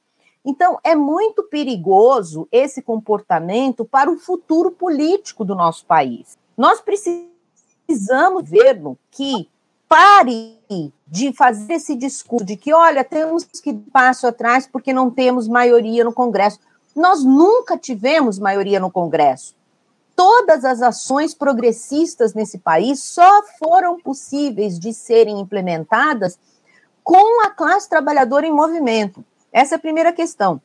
Então, 0.45 0.79
é 0.81 0.95
muito 0.95 1.43
perigoso 1.43 2.47
esse 2.49 2.81
comportamento 2.81 3.83
para 3.83 4.09
o 4.09 4.17
futuro 4.17 4.71
político 4.71 5.43
do 5.43 5.53
nosso 5.53 5.85
país. 5.85 6.37
Nós 6.55 6.79
precisamos 6.79 8.49
ver 8.49 8.79
que 9.11 9.49
pare 9.89 10.57
de 11.05 11.33
fazer 11.33 11.73
esse 11.73 11.95
discurso 11.95 12.45
de 12.45 12.55
que, 12.55 12.73
olha, 12.73 13.03
temos 13.03 13.43
que 13.43 13.71
ir 13.71 13.79
passo 13.91 14.27
atrás 14.27 14.65
porque 14.65 14.93
não 14.93 15.09
temos 15.09 15.47
maioria 15.49 16.05
no 16.05 16.13
Congresso. 16.13 16.59
Nós 16.95 17.25
nunca 17.25 17.77
tivemos 17.77 18.39
maioria 18.39 18.79
no 18.79 18.91
Congresso. 18.91 19.56
Todas 20.17 20.65
as 20.65 20.81
ações 20.81 21.35
progressistas 21.35 22.33
nesse 22.33 22.57
país 22.57 23.03
só 23.03 23.43
foram 23.59 23.99
possíveis 23.99 24.79
de 24.79 24.91
serem 24.91 25.39
implementadas 25.39 26.39
com 27.03 27.45
a 27.45 27.51
classe 27.51 27.87
trabalhadora 27.87 28.47
em 28.47 28.51
movimento. 28.51 29.23
Essa 29.53 29.75
é 29.75 29.77
a 29.77 29.79
primeira 29.79 30.11
questão. 30.11 30.59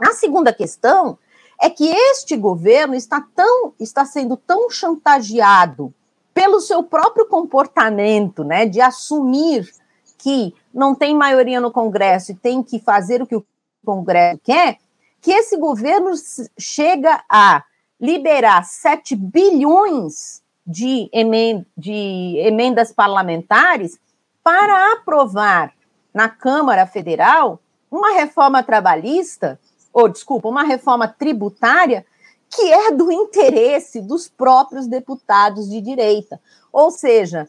A 0.00 0.14
segunda 0.14 0.54
questão 0.54 1.18
é 1.60 1.68
que 1.68 1.86
este 1.86 2.34
governo 2.34 2.94
está 2.94 3.22
tão 3.34 3.74
está 3.78 4.06
sendo 4.06 4.38
tão 4.38 4.70
chantageado 4.70 5.92
pelo 6.32 6.58
seu 6.58 6.82
próprio 6.82 7.26
comportamento, 7.26 8.42
né, 8.42 8.64
de 8.64 8.80
assumir 8.80 9.70
que 10.16 10.54
não 10.72 10.94
tem 10.94 11.14
maioria 11.14 11.60
no 11.60 11.70
Congresso 11.70 12.32
e 12.32 12.36
tem 12.36 12.62
que 12.62 12.78
fazer 12.78 13.20
o 13.20 13.26
que 13.26 13.36
o 13.36 13.44
Congresso 13.84 14.40
quer, 14.42 14.78
que 15.20 15.30
esse 15.30 15.58
governo 15.58 16.12
chega 16.58 17.22
a 17.28 17.64
liberar 18.00 18.64
7 18.64 19.16
bilhões 19.16 20.42
de, 20.66 21.08
emend 21.12 21.66
de 21.76 22.36
emendas 22.38 22.92
parlamentares 22.92 23.98
para 24.42 24.92
aprovar 24.92 25.72
na 26.12 26.28
Câmara 26.28 26.86
Federal 26.86 27.60
uma 27.90 28.12
reforma 28.12 28.62
trabalhista, 28.62 29.58
ou 29.92 30.08
desculpa, 30.08 30.48
uma 30.48 30.62
reforma 30.62 31.08
tributária 31.08 32.04
que 32.50 32.72
é 32.72 32.92
do 32.92 33.12
interesse 33.12 34.00
dos 34.00 34.28
próprios 34.28 34.86
deputados 34.86 35.68
de 35.68 35.80
direita. 35.80 36.40
Ou 36.72 36.90
seja, 36.90 37.48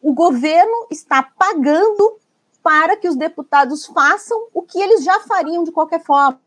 o 0.00 0.14
governo 0.14 0.86
está 0.90 1.22
pagando 1.22 2.18
para 2.62 2.96
que 2.96 3.08
os 3.08 3.16
deputados 3.16 3.86
façam 3.86 4.48
o 4.52 4.62
que 4.62 4.80
eles 4.80 5.04
já 5.04 5.20
fariam 5.20 5.64
de 5.64 5.72
qualquer 5.72 6.02
forma. 6.02 6.40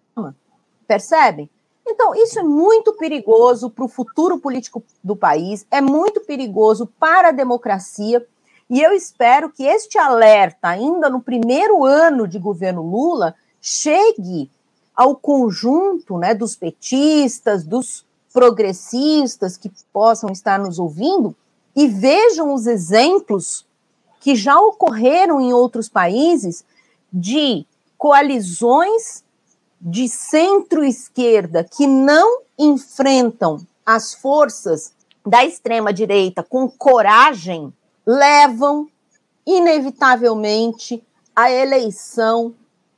Percebem? 0.87 1.49
Então, 1.85 2.15
isso 2.15 2.39
é 2.39 2.43
muito 2.43 2.93
perigoso 2.93 3.69
para 3.69 3.83
o 3.83 3.89
futuro 3.89 4.39
político 4.39 4.83
do 5.03 5.15
país, 5.15 5.65
é 5.69 5.81
muito 5.81 6.21
perigoso 6.21 6.87
para 6.99 7.29
a 7.29 7.33
democracia, 7.33 8.25
e 8.69 8.81
eu 8.81 8.93
espero 8.93 9.49
que 9.49 9.63
este 9.63 9.97
alerta, 9.97 10.69
ainda 10.69 11.09
no 11.09 11.21
primeiro 11.21 11.83
ano 11.83 12.27
de 12.27 12.39
governo 12.39 12.81
Lula, 12.81 13.35
chegue 13.61 14.49
ao 14.95 15.15
conjunto 15.15 16.17
né, 16.17 16.33
dos 16.33 16.55
petistas, 16.55 17.63
dos 17.63 18.05
progressistas 18.31 19.57
que 19.57 19.71
possam 19.91 20.31
estar 20.31 20.59
nos 20.59 20.79
ouvindo 20.79 21.35
e 21.75 21.87
vejam 21.87 22.53
os 22.53 22.65
exemplos 22.65 23.65
que 24.19 24.35
já 24.35 24.59
ocorreram 24.59 25.41
em 25.41 25.53
outros 25.53 25.89
países 25.89 26.63
de 27.11 27.65
coalizões 27.97 29.22
de 29.85 30.07
centro-esquerda 30.07 31.65
que 31.65 31.85
não 31.85 32.41
enfrentam 32.57 33.59
as 33.85 34.13
forças 34.13 34.93
da 35.25 35.43
extrema-direita 35.43 36.41
com 36.41 36.69
coragem, 36.69 37.73
levam, 38.05 38.87
inevitavelmente, 39.45 41.03
à 41.35 41.51
eleição 41.51 42.53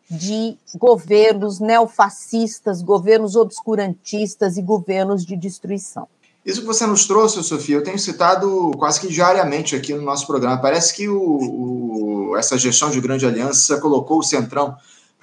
de 0.10 0.56
governos 0.76 1.60
neofascistas, 1.60 2.84
governos 2.84 3.36
obscurantistas 3.36 4.56
e 4.56 4.62
governos 4.62 5.26
de 5.26 5.36
destruição. 5.36 6.08
Isso 6.46 6.62
que 6.62 6.68
você 6.68 6.86
nos 6.86 7.08
trouxe, 7.08 7.42
Sofia, 7.44 7.78
eu 7.78 7.84
tenho 7.84 7.98
citado 7.98 8.72
quase 8.78 9.00
que 9.00 9.08
diariamente 9.08 9.76
aqui 9.76 9.96
no 9.96 10.04
nosso 10.04 10.28
programa. 10.28 10.62
Parece 10.62 10.94
que 10.94 11.10
o, 11.10 12.30
o, 12.30 12.38
essa 12.38 12.56
gestão 12.56 12.92
de 12.92 13.02
grande 13.02 13.26
aliança 13.26 13.82
colocou 13.82 14.20
o 14.20 14.24
Centrão 14.24 14.76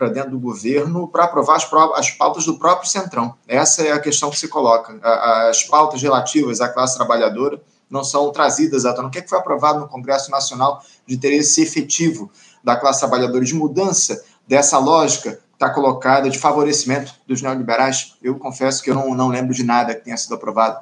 para 0.02 0.08
dentro 0.08 0.32
do 0.32 0.40
governo 0.40 1.06
para 1.06 1.24
aprovar 1.24 1.54
as, 1.54 1.68
as, 1.94 2.10
pautas 2.10 2.44
do 2.44 2.58
próprio 2.58 2.90
Centrão. 2.90 3.36
Essa 3.46 3.82
é 3.82 3.92
a 3.92 4.00
questão 4.00 4.30
que 4.30 4.38
se 4.38 4.48
coloca. 4.48 4.98
As 5.00 5.62
pautas 5.62 6.02
relativas 6.02 6.60
à 6.60 6.68
classe 6.68 6.96
trabalhadora 6.96 7.62
não 7.88 8.02
são 8.02 8.32
trazidas 8.32 8.84
à 8.84 8.92
tona. 8.92 9.06
O 9.06 9.10
que, 9.12 9.18
é 9.18 9.22
que 9.22 9.30
foi 9.30 9.38
aprovado 9.38 9.78
no 9.78 9.86
Congresso 9.86 10.28
Nacional 10.28 10.82
de 11.06 11.14
interesse 11.14 11.62
efetivo 11.62 12.28
da 12.64 12.74
classe 12.74 12.98
trabalhadora, 12.98 13.44
de 13.44 13.54
mudança 13.54 14.24
dessa 14.44 14.76
lógica 14.76 15.38
está 15.52 15.70
colocada 15.70 16.28
de 16.28 16.36
favorecimento 16.36 17.14
dos 17.24 17.40
neoliberais? 17.40 18.16
Eu 18.20 18.36
confesso 18.36 18.82
que 18.82 18.90
eu 18.90 18.96
não, 18.96 19.14
não 19.14 19.28
lembro 19.28 19.54
de 19.54 19.62
nada 19.62 19.94
que 19.94 20.02
tenha 20.02 20.16
sido 20.16 20.34
aprovado 20.34 20.80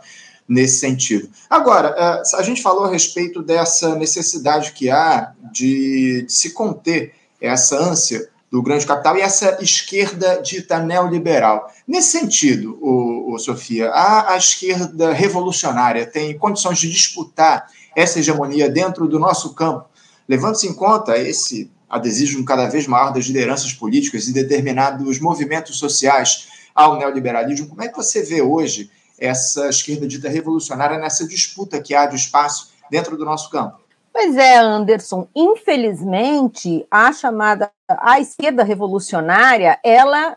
nesse 0.48 0.78
sentido. 0.78 1.28
Agora, 1.50 1.94
eh, 1.94 2.22
a 2.38 2.42
gente 2.42 2.62
falou 2.62 2.86
a 2.86 2.90
respeito 2.90 3.42
dessa 3.42 3.94
necessidade 3.96 4.72
que 4.72 4.88
há 4.88 5.34
de, 5.52 6.22
de 6.22 6.32
se 6.32 6.54
conter 6.54 7.14
essa 7.38 7.76
ânsia 7.76 8.29
do 8.50 8.62
grande 8.62 8.84
capital 8.84 9.16
e 9.16 9.20
essa 9.20 9.58
esquerda 9.62 10.42
dita 10.42 10.80
neoliberal. 10.80 11.72
Nesse 11.86 12.18
sentido, 12.18 12.76
o, 12.82 13.34
o 13.34 13.38
Sofia, 13.38 13.90
a, 13.90 14.32
a, 14.32 14.36
esquerda 14.36 15.12
revolucionária 15.12 16.04
tem 16.04 16.36
condições 16.36 16.78
de 16.78 16.90
disputar 16.90 17.68
essa 17.94 18.18
hegemonia 18.18 18.68
dentro 18.68 19.06
do 19.06 19.20
nosso 19.20 19.54
campo, 19.54 19.88
levando-se 20.28 20.66
em 20.66 20.74
conta 20.74 21.16
esse 21.16 21.70
adesismo 21.88 22.44
cada 22.44 22.68
vez 22.68 22.86
maior 22.86 23.12
das 23.12 23.24
lideranças 23.26 23.72
políticas 23.72 24.26
e 24.26 24.32
determinados 24.32 25.20
movimentos 25.20 25.78
sociais 25.78 26.48
ao 26.74 26.98
neoliberalismo. 26.98 27.68
Como 27.68 27.82
é 27.82 27.88
que 27.88 27.96
você 27.96 28.22
vê 28.22 28.42
hoje 28.42 28.90
essa 29.18 29.68
esquerda 29.68 30.08
dita 30.08 30.28
revolucionária 30.28 30.98
nessa 30.98 31.26
disputa 31.26 31.80
que 31.80 31.94
há 31.94 32.06
de 32.06 32.16
espaço 32.16 32.72
dentro 32.90 33.16
do 33.16 33.24
nosso 33.24 33.50
campo? 33.50 33.78
Pois 34.12 34.36
é, 34.36 34.56
Anderson. 34.56 35.28
Infelizmente, 35.34 36.84
a 36.90 37.12
chamada 37.12 37.70
a 38.00 38.20
esquerda 38.20 38.62
revolucionária, 38.62 39.78
ela, 39.82 40.36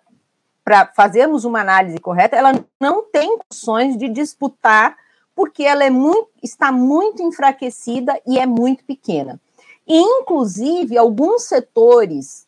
para 0.64 0.86
fazermos 0.88 1.46
uma 1.46 1.62
análise 1.62 1.98
correta, 2.00 2.36
ela 2.36 2.64
não 2.80 3.04
tem 3.04 3.38
condições 3.38 3.98
de 3.98 4.10
disputar, 4.10 4.96
porque 5.36 5.64
ela 5.64 5.84
é 5.84 5.90
muito, 5.90 6.30
está 6.42 6.72
muito 6.72 7.22
enfraquecida 7.22 8.20
e 8.26 8.40
é 8.40 8.46
muito 8.46 8.84
pequena. 8.84 9.40
E, 9.88 10.00
inclusive, 10.00 10.98
alguns 10.98 11.44
setores 11.44 12.48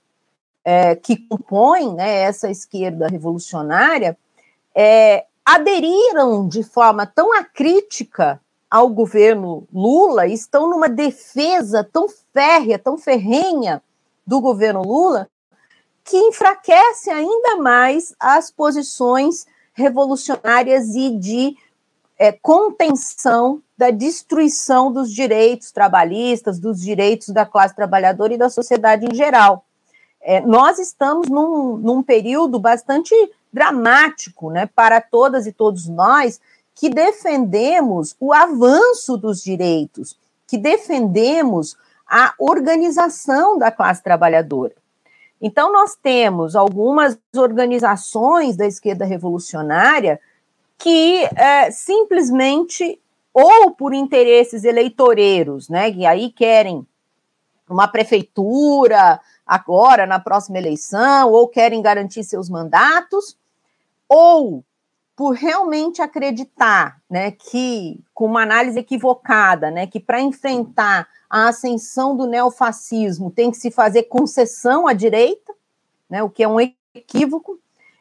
é, 0.63 0.96
que 0.96 1.18
compõem 1.18 1.94
né, 1.94 2.22
essa 2.22 2.50
esquerda 2.50 3.08
revolucionária 3.08 4.18
é, 4.74 5.26
aderiram 5.44 6.48
de 6.48 6.63
forma 6.63 7.06
tão 7.06 7.34
acrítica 7.34 8.41
ao 8.70 8.89
governo 8.89 9.68
Lula, 9.72 10.28
estão 10.28 10.70
numa 10.70 10.89
defesa 10.89 11.84
tão 11.84 12.08
férrea, 12.34 12.80
tão 12.80 12.98
ferrenha 12.98 13.82
do 14.25 14.41
governo 14.41 14.81
Lula, 14.81 15.29
que 16.03 16.17
enfraquece 16.17 17.09
ainda 17.09 17.57
mais 17.57 18.13
as 18.19 18.51
posições 18.51 19.45
revolucionárias 19.73 20.95
e 20.95 21.17
de 21.17 21.57
é, 22.17 22.31
contenção 22.31 23.61
da 23.77 23.89
destruição 23.89 24.91
dos 24.91 25.11
direitos 25.11 25.71
trabalhistas, 25.71 26.59
dos 26.59 26.79
direitos 26.79 27.29
da 27.29 27.45
classe 27.45 27.75
trabalhadora 27.75 28.33
e 28.33 28.38
da 28.38 28.49
sociedade 28.49 29.05
em 29.05 29.13
geral. 29.13 29.65
É, 30.21 30.41
nós 30.41 30.79
estamos 30.79 31.27
num, 31.27 31.77
num 31.77 32.01
período 32.01 32.59
bastante 32.59 33.13
dramático 33.51 34.49
né, 34.49 34.65
para 34.65 35.01
todas 35.01 35.45
e 35.45 35.51
todos 35.51 35.88
nós, 35.88 36.39
que 36.73 36.89
defendemos 36.89 38.15
o 38.19 38.33
avanço 38.33 39.17
dos 39.17 39.41
direitos, 39.41 40.17
que 40.47 40.57
defendemos 40.57 41.77
a 42.08 42.34
organização 42.39 43.58
da 43.58 43.72
classe 43.72 44.04
trabalhadora. 44.04 44.74
Então, 45.41 45.72
nós 45.72 45.96
temos 45.96 46.56
algumas 46.56 47.18
organizações 47.36 48.56
da 48.56 48.65
esquerda 48.65 49.06
revolucionária 49.06 50.20
que 50.78 51.24
é, 51.36 51.72
simplesmente, 51.72 53.00
ou 53.34 53.72
por 53.72 53.94
interesses 53.94 54.63
eleitoreiros, 54.63 55.70
né, 55.70 55.91
que 55.91 56.06
aí 56.06 56.32
querem 56.32 56.86
uma 57.70 57.88
prefeitura 57.88 59.20
agora, 59.46 60.06
na 60.06 60.20
próxima 60.20 60.58
eleição, 60.58 61.32
ou 61.32 61.48
querem 61.48 61.82
garantir 61.82 62.24
seus 62.24 62.50
mandatos, 62.50 63.38
ou 64.08 64.63
por 65.15 65.34
realmente 65.34 66.01
acreditar, 66.01 67.01
né, 67.10 67.32
que 67.32 68.04
com 68.13 68.25
uma 68.25 68.43
análise 68.43 68.78
equivocada, 68.78 69.71
né, 69.71 69.88
que 69.88 69.99
para 69.99 70.19
enfrentar 70.19 71.08
a 71.30 71.47
ascensão 71.47 72.15
do 72.15 72.28
neofascismo 72.28 73.32
tem 73.32 73.49
que 73.49 73.58
se 73.58 73.71
fazer 73.71 74.04
concessão 74.04 74.88
à 74.88 74.93
direita, 74.93 75.54
né, 76.10 76.21
o 76.21 76.30
que 76.30 76.43
é 76.43 76.47
um 76.47 76.60
equívoco. 76.93 77.60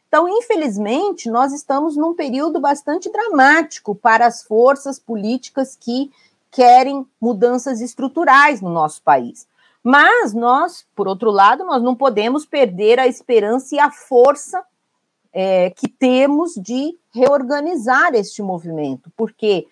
Então, 0.08 0.28
infelizmente, 0.28 1.30
nós 1.30 1.52
estamos 1.52 1.96
num 1.96 2.14
período 2.14 2.60
bastante 2.60 3.10
dramático 3.10 3.94
para 3.94 4.26
as 4.26 4.42
forças 4.42 4.98
políticas 4.98 5.76
que 5.76 6.10
querem 6.50 7.06
mudanças 7.20 7.80
estruturais 7.80 8.60
no 8.60 8.70
nosso 8.70 9.02
país. 9.02 9.46
Mas 9.82 10.32
nós, 10.32 10.86
por 10.94 11.06
outro 11.06 11.30
lado, 11.30 11.64
nós 11.64 11.82
não 11.82 11.94
podemos 11.94 12.46
perder 12.46 12.98
a 12.98 13.06
esperança 13.06 13.74
e 13.74 13.78
a 13.78 13.90
força 13.90 14.64
é, 15.34 15.70
que 15.70 15.88
temos 15.88 16.54
de 16.54 16.96
reorganizar 17.12 18.14
este 18.14 18.40
movimento, 18.40 19.10
porque 19.16 19.66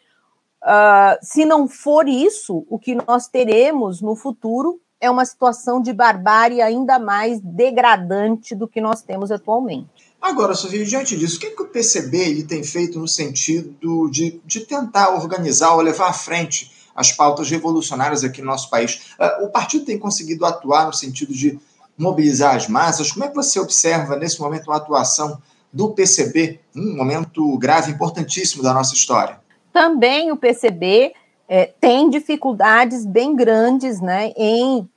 uh, 0.64 1.16
se 1.22 1.44
não 1.44 1.68
for 1.68 2.08
isso, 2.08 2.66
o 2.68 2.78
que 2.78 2.96
nós 2.96 3.28
teremos 3.28 4.02
no 4.02 4.16
futuro 4.16 4.80
é 5.00 5.08
uma 5.08 5.24
situação 5.24 5.80
de 5.80 5.92
barbárie 5.92 6.60
ainda 6.60 6.98
mais 6.98 7.40
degradante 7.40 8.54
do 8.54 8.68
que 8.68 8.80
nós 8.80 9.02
temos 9.02 9.30
atualmente. 9.30 10.12
Agora, 10.20 10.54
Sofia, 10.54 10.84
diante 10.84 11.16
disso, 11.16 11.36
o 11.36 11.40
que, 11.40 11.46
é 11.46 11.50
que 11.50 11.62
o 11.62 11.68
PCB 11.68 12.16
ele 12.16 12.44
tem 12.44 12.62
feito 12.62 12.98
no 12.98 13.08
sentido 13.08 14.08
de, 14.08 14.40
de 14.44 14.60
tentar 14.60 15.10
organizar 15.10 15.74
ou 15.74 15.80
levar 15.80 16.08
à 16.08 16.12
frente 16.12 16.70
as 16.94 17.10
pautas 17.10 17.50
revolucionárias 17.50 18.22
aqui 18.22 18.40
no 18.40 18.46
nosso 18.46 18.70
país? 18.70 19.14
Uh, 19.18 19.46
o 19.46 19.48
partido 19.50 19.84
tem 19.84 19.98
conseguido 19.98 20.44
atuar 20.44 20.86
no 20.86 20.92
sentido 20.92 21.32
de 21.32 21.58
mobilizar 21.98 22.54
as 22.54 22.68
massas? 22.68 23.10
Como 23.10 23.24
é 23.24 23.28
que 23.28 23.34
você 23.34 23.58
observa 23.58 24.14
nesse 24.16 24.40
momento 24.40 24.70
a 24.70 24.76
atuação 24.76 25.40
do 25.72 25.90
PCB, 25.90 26.60
um 26.76 26.96
momento 26.96 27.56
grave, 27.58 27.92
importantíssimo 27.92 28.62
da 28.62 28.74
nossa 28.74 28.94
história. 28.94 29.40
Também 29.72 30.30
o 30.30 30.36
PCB 30.36 31.14
é, 31.48 31.66
tem 31.80 32.10
dificuldades 32.10 33.06
bem 33.06 33.34
grandes 33.34 34.00
né, 34.00 34.32
em, 34.36 34.88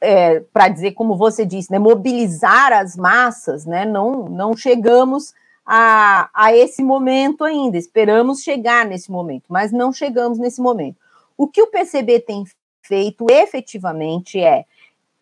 é, 0.00 0.40
para 0.52 0.68
dizer, 0.68 0.92
como 0.92 1.16
você 1.16 1.46
disse, 1.46 1.70
né, 1.70 1.78
mobilizar 1.78 2.72
as 2.72 2.96
massas, 2.96 3.64
né, 3.64 3.84
não, 3.84 4.24
não 4.28 4.56
chegamos 4.56 5.32
a, 5.64 6.28
a 6.34 6.54
esse 6.54 6.82
momento 6.82 7.44
ainda, 7.44 7.78
esperamos 7.78 8.42
chegar 8.42 8.84
nesse 8.84 9.10
momento, 9.10 9.44
mas 9.48 9.72
não 9.72 9.92
chegamos 9.92 10.38
nesse 10.38 10.60
momento. 10.60 10.96
O 11.36 11.46
que 11.46 11.62
o 11.62 11.68
PCB 11.68 12.20
tem 12.20 12.44
feito 12.82 13.26
efetivamente 13.30 14.38
é 14.38 14.64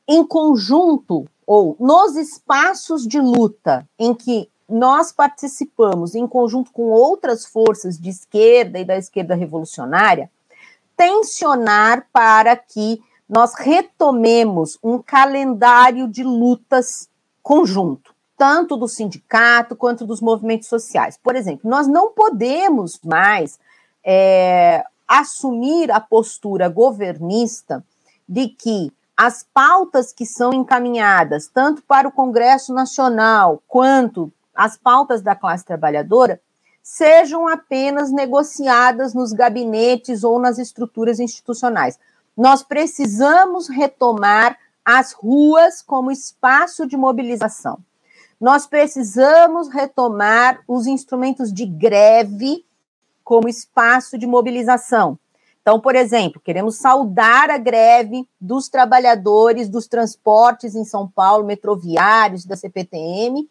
em 0.09 0.27
conjunto 0.27 1.27
ou 1.47 1.77
nos 1.79 2.17
espaços 2.17 3.07
de 3.07 3.21
luta 3.21 3.89
em 3.99 4.15
que 4.15 4.49
nós 4.73 5.13
participamos 5.13 6.15
em 6.15 6.27
conjunto 6.27 6.73
com 6.73 6.85
outras 6.85 7.45
forças 7.45 7.99
de 7.99 8.09
esquerda 8.09 8.79
e 8.79 8.85
da 8.85 8.97
esquerda 8.97 9.35
revolucionária, 9.35 10.31
tensionar 10.97 12.07
para 12.13 12.57
que 12.57 13.03
nós 13.29 13.55
retomemos 13.55 14.79
um 14.83 14.99
calendário 14.99 16.09
de 16.09 16.25
lutas 16.25 17.09
conjunto, 17.43 18.15
tanto 18.37 18.77
do 18.77 18.89
sindicato 18.89 19.77
quanto 19.77 20.07
dos 20.07 20.21
movimentos 20.21 20.69
sociais. 20.69 21.19
Por 21.23 21.37
exemplo, 21.37 21.69
nós 21.69 21.87
não 21.87 22.11
podemos 22.11 22.99
mais 23.05 23.59
é, 24.05 24.85
assumir 25.07 25.91
a 25.91 26.01
postura 26.01 26.69
governista 26.69 27.85
de 28.29 28.49
que 28.49 28.93
as 29.17 29.47
pautas 29.53 30.13
que 30.13 30.25
são 30.25 30.53
encaminhadas, 30.53 31.47
tanto 31.47 31.83
para 31.83 32.09
o 32.09 32.13
Congresso 32.13 32.73
Nacional 32.73 33.63
quanto 33.69 34.33
as 34.55 34.77
pautas 34.77 35.23
da 35.23 35.35
classe 35.35 35.65
trabalhadora, 35.65 36.41
sejam 36.83 37.47
apenas 37.47 38.11
negociadas 38.11 39.15
nos 39.15 39.33
gabinetes 39.33 40.25
ou 40.25 40.39
nas 40.39 40.59
estruturas 40.59 41.21
institucionais. 41.21 41.99
Nós 42.37 42.63
precisamos 42.63 43.69
retomar 43.69 44.59
as 44.85 45.13
ruas 45.13 45.81
como 45.81 46.11
espaço 46.11 46.87
de 46.87 46.97
mobilização. 46.97 47.79
Nós 48.41 48.67
precisamos 48.67 49.69
retomar 49.69 50.63
os 50.67 50.87
instrumentos 50.87 51.53
de 51.53 51.65
greve 51.65 52.67
como 53.23 53.49
espaço 53.49 54.19
de 54.19 54.27
mobilização. 54.27 55.17
Então, 55.61 55.79
por 55.79 55.95
exemplo, 55.95 56.43
queremos 56.45 56.77
saudar 56.77 57.49
a 57.49 57.57
greve 57.57 58.29
dos 58.41 58.69
trabalhadores 58.69 59.69
dos 59.69 59.87
transportes 59.87 60.75
em 60.75 60.85
São 60.85 61.09
Paulo, 61.09 61.47
metroviários 61.47 62.45
da 62.45 62.57
CPTM, 62.57 63.49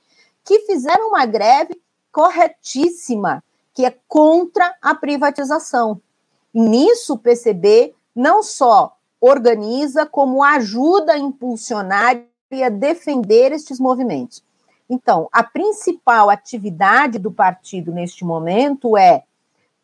que 0.52 0.66
fizeram 0.66 1.08
uma 1.08 1.26
greve 1.26 1.82
corretíssima, 2.12 3.42
que 3.74 3.86
é 3.86 3.96
contra 4.06 4.76
a 4.82 4.94
privatização. 4.94 6.02
E 6.54 6.60
nisso 6.60 7.14
o 7.14 7.18
PCB 7.18 7.96
não 8.14 8.44
só 8.44 8.98
organiza, 9.22 10.06
como 10.06 10.44
ajuda 10.44 11.14
a 11.14 11.18
impulsionar 11.18 12.22
e 12.52 12.62
a 12.62 12.68
defender 12.68 13.54
estes 13.54 13.80
movimentos. 13.80 14.44
Então, 14.90 15.30
a 15.32 15.42
principal 15.42 16.30
atividade 16.30 17.18
do 17.18 17.32
partido 17.32 17.94
neste 17.94 18.26
momento 18.26 18.98
é 18.98 19.24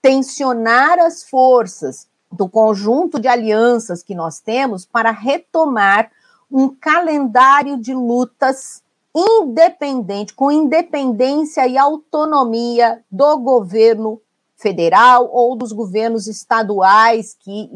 tensionar 0.02 1.00
as 1.00 1.24
forças 1.24 2.10
do 2.30 2.50
conjunto 2.50 3.22
de 3.22 3.30
alianças 3.30 4.04
que 4.04 4.14
nós 4.14 4.42
temos 4.42 4.86
para 4.86 5.12
retomar 5.12 6.12
um 6.52 6.68
calendário 6.68 7.78
de 7.78 7.94
lutas 7.94 8.84
independente, 9.18 10.34
com 10.34 10.52
independência 10.52 11.68
e 11.68 11.78
autonomia 11.78 13.04
do 13.10 13.38
governo 13.40 14.22
federal 14.56 15.30
ou 15.32 15.56
dos 15.56 15.72
governos 15.72 16.28
estaduais 16.28 17.36
que 17.40 17.70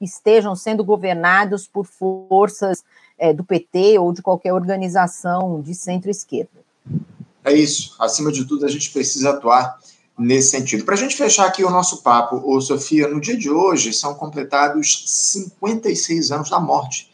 estejam 0.00 0.54
sendo 0.54 0.84
governados 0.84 1.66
por 1.66 1.84
forças 1.84 2.84
é, 3.18 3.32
do 3.32 3.44
PT 3.44 3.98
ou 3.98 4.12
de 4.12 4.22
qualquer 4.22 4.52
organização 4.52 5.60
de 5.60 5.74
centro-esquerda. 5.74 6.64
É 7.44 7.52
isso. 7.52 7.94
Acima 7.98 8.30
de 8.30 8.44
tudo, 8.44 8.64
a 8.64 8.68
gente 8.68 8.90
precisa 8.90 9.30
atuar 9.30 9.78
nesse 10.18 10.50
sentido. 10.50 10.84
Para 10.84 10.94
a 10.94 10.98
gente 10.98 11.16
fechar 11.16 11.46
aqui 11.46 11.64
o 11.64 11.70
nosso 11.70 12.02
papo, 12.02 12.40
ô 12.44 12.60
Sofia, 12.60 13.08
no 13.08 13.20
dia 13.20 13.36
de 13.36 13.50
hoje 13.50 13.92
são 13.92 14.14
completados 14.14 15.04
56 15.32 16.30
anos 16.30 16.50
da 16.50 16.60
morte 16.60 17.12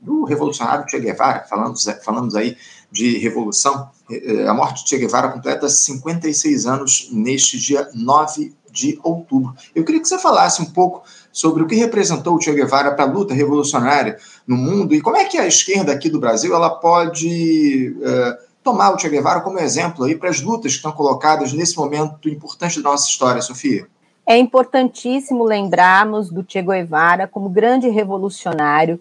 do 0.00 0.24
revolucionário 0.24 0.88
Che 0.88 0.98
Guevara. 0.98 1.46
Falamos, 1.48 1.84
falamos 2.04 2.34
aí 2.34 2.56
de 2.92 3.18
revolução. 3.18 3.88
Eh, 4.10 4.46
a 4.46 4.52
morte 4.52 4.84
de 4.84 4.90
Che 4.90 4.98
Guevara 4.98 5.28
completa 5.30 5.68
56 5.68 6.66
anos 6.66 7.08
neste 7.10 7.58
dia 7.58 7.88
9 7.94 8.54
de 8.70 8.98
outubro. 9.02 9.54
Eu 9.74 9.84
queria 9.84 10.00
que 10.00 10.08
você 10.08 10.18
falasse 10.18 10.60
um 10.62 10.66
pouco 10.66 11.02
sobre 11.30 11.62
o 11.62 11.66
que 11.66 11.74
representou 11.74 12.36
o 12.36 12.40
Che 12.40 12.52
Guevara 12.52 12.92
para 12.92 13.04
a 13.04 13.08
luta 13.08 13.34
revolucionária 13.34 14.18
no 14.46 14.56
mundo 14.56 14.94
e 14.94 15.00
como 15.00 15.16
é 15.16 15.24
que 15.26 15.38
a 15.38 15.46
esquerda 15.46 15.92
aqui 15.92 16.08
do 16.08 16.18
Brasil 16.18 16.54
ela 16.54 16.70
pode 16.70 17.94
uh, 17.98 18.46
tomar 18.62 18.94
o 18.94 18.98
Che 18.98 19.08
Guevara 19.08 19.40
como 19.40 19.58
exemplo 19.58 20.04
aí 20.04 20.16
para 20.16 20.30
as 20.30 20.40
lutas 20.40 20.72
que 20.72 20.78
estão 20.78 20.92
colocadas 20.92 21.52
nesse 21.52 21.76
momento 21.76 22.28
importante 22.28 22.80
da 22.82 22.90
nossa 22.90 23.08
história, 23.08 23.42
Sofia. 23.42 23.86
É 24.24 24.38
importantíssimo 24.38 25.44
lembrarmos 25.44 26.30
do 26.30 26.44
Che 26.46 26.62
Guevara 26.62 27.26
como 27.26 27.50
grande 27.50 27.88
revolucionário, 27.88 29.00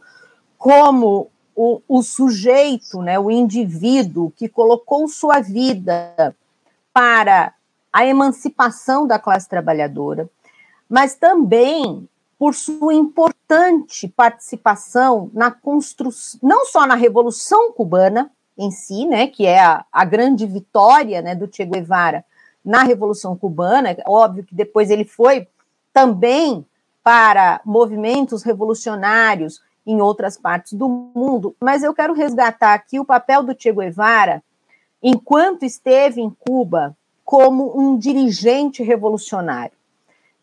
como 0.58 1.31
o, 1.56 1.82
o 1.88 2.02
sujeito, 2.02 3.02
né, 3.02 3.20
o 3.20 3.30
indivíduo 3.30 4.32
que 4.32 4.48
colocou 4.48 5.08
sua 5.08 5.40
vida 5.40 6.36
para 6.94 7.54
a 7.92 8.06
emancipação 8.06 9.06
da 9.06 9.20
classe 9.20 9.48
trabalhadora, 9.48 10.30
mas 10.90 11.16
também 11.16 12.08
por 12.38 12.56
sua 12.56 12.94
importante 12.94 14.08
participação 14.08 15.30
na 15.34 15.52
construção, 15.52 16.40
não 16.42 16.66
só 16.66 16.88
na 16.88 16.96
Revolução 16.96 17.72
Cubana 17.72 18.32
em 18.58 18.72
si, 18.72 19.06
né, 19.06 19.28
que 19.28 19.46
é 19.46 19.60
a, 19.60 19.86
a 19.92 20.06
grande 20.06 20.46
vitória 20.46 21.22
né, 21.22 21.36
do 21.36 21.50
Che 21.54 21.66
Guevara 21.66 22.26
na 22.64 22.84
Revolução 22.84 23.36
Cubana, 23.36 23.96
óbvio 24.06 24.44
que 24.44 24.56
depois 24.56 24.90
ele 24.90 25.06
foi 25.06 25.48
também 25.94 26.66
para 27.04 27.60
movimentos 27.66 28.44
revolucionários 28.44 29.62
em 29.86 30.02
outras 30.02 30.38
partes 30.38 30.74
do 30.74 30.88
mundo, 30.88 31.56
mas 31.60 31.84
eu 31.84 31.94
quero 31.94 32.14
resgatar 32.14 32.74
aqui 32.74 33.00
o 33.00 33.06
papel 33.06 33.44
do 33.44 33.56
Che 33.58 33.72
Guevara 33.72 34.44
enquanto 35.02 35.64
esteve 35.64 36.22
em 36.22 36.30
Cuba 36.30 36.96
como 37.26 37.80
um 37.80 37.98
dirigente 37.98 38.84
revolucionário, 38.84 39.76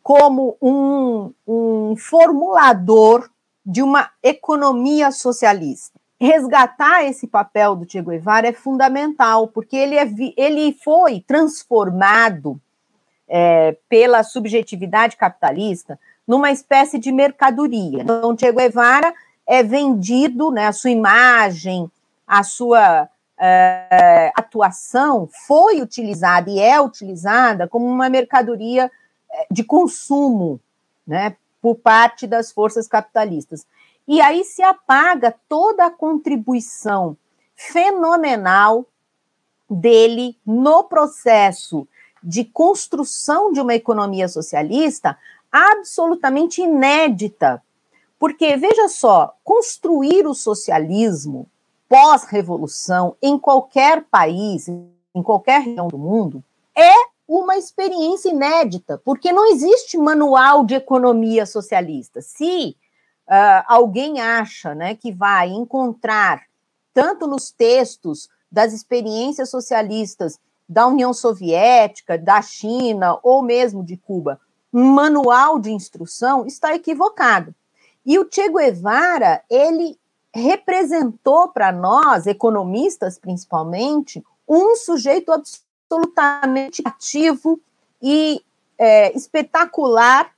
como 0.02 0.56
um, 0.60 1.32
um 1.46 1.96
formulador 1.96 3.28
de 3.64 3.82
uma 3.82 4.10
economia 4.22 5.10
socialista. 5.10 5.98
Resgatar 6.20 7.04
esse 7.04 7.28
papel 7.28 7.76
do 7.76 7.88
Che 7.88 8.02
Guevara 8.02 8.48
é 8.48 8.52
fundamental, 8.52 9.48
porque 9.48 9.76
ele, 9.76 9.96
é, 9.96 10.08
ele 10.36 10.72
foi 10.82 11.20
transformado 11.20 12.60
é, 13.28 13.76
pela 13.88 14.22
subjetividade 14.22 15.16
capitalista 15.16 16.00
numa 16.26 16.50
espécie 16.50 16.98
de 16.98 17.12
mercadoria. 17.12 18.02
Então, 18.02 18.36
Che 18.36 18.50
Guevara 18.50 19.14
é 19.48 19.62
vendido, 19.62 20.50
né, 20.50 20.66
a 20.66 20.72
sua 20.72 20.90
imagem, 20.90 21.90
a 22.26 22.42
sua 22.42 23.04
uh, 23.04 24.32
atuação 24.36 25.26
foi 25.46 25.80
utilizada 25.80 26.50
e 26.50 26.60
é 26.60 26.78
utilizada 26.78 27.66
como 27.66 27.86
uma 27.86 28.10
mercadoria 28.10 28.90
eh, 29.30 29.46
de 29.50 29.64
consumo, 29.64 30.60
né, 31.06 31.34
por 31.62 31.76
parte 31.76 32.26
das 32.26 32.52
forças 32.52 32.86
capitalistas. 32.86 33.66
E 34.06 34.20
aí 34.20 34.44
se 34.44 34.62
apaga 34.62 35.34
toda 35.48 35.86
a 35.86 35.90
contribuição 35.90 37.16
fenomenal 37.56 38.86
dele 39.68 40.36
no 40.46 40.84
processo 40.84 41.88
de 42.22 42.44
construção 42.44 43.52
de 43.52 43.60
uma 43.60 43.74
economia 43.74 44.28
socialista 44.28 45.16
absolutamente 45.50 46.60
inédita. 46.60 47.62
Porque, 48.18 48.56
veja 48.56 48.88
só, 48.88 49.34
construir 49.44 50.26
o 50.26 50.34
socialismo 50.34 51.48
pós-revolução 51.88 53.16
em 53.22 53.38
qualquer 53.38 54.04
país, 54.04 54.68
em 54.68 55.22
qualquer 55.22 55.62
região 55.62 55.88
do 55.88 55.98
mundo, 55.98 56.44
é 56.76 56.92
uma 57.26 57.56
experiência 57.56 58.30
inédita, 58.30 59.00
porque 59.04 59.32
não 59.32 59.46
existe 59.46 59.98
manual 59.98 60.64
de 60.64 60.74
economia 60.74 61.44
socialista. 61.44 62.22
Se 62.22 62.76
uh, 63.26 63.64
alguém 63.66 64.20
acha 64.20 64.74
né, 64.74 64.94
que 64.94 65.12
vai 65.12 65.48
encontrar, 65.48 66.42
tanto 66.94 67.26
nos 67.26 67.50
textos 67.50 68.28
das 68.50 68.72
experiências 68.72 69.50
socialistas 69.50 70.38
da 70.68 70.86
União 70.86 71.12
Soviética, 71.12 72.18
da 72.18 72.42
China 72.42 73.18
ou 73.22 73.42
mesmo 73.42 73.84
de 73.84 73.96
Cuba, 73.96 74.40
um 74.72 74.84
manual 74.84 75.58
de 75.58 75.70
instrução, 75.70 76.46
está 76.46 76.74
equivocado. 76.74 77.54
E 78.08 78.18
o 78.18 78.26
Che 78.26 78.48
Guevara, 78.48 79.42
ele 79.50 79.98
representou 80.34 81.48
para 81.48 81.70
nós, 81.70 82.26
economistas 82.26 83.18
principalmente, 83.18 84.24
um 84.48 84.74
sujeito 84.76 85.30
absolutamente 85.30 86.80
ativo 86.86 87.60
e 88.00 88.40
é, 88.78 89.14
espetacular 89.14 90.32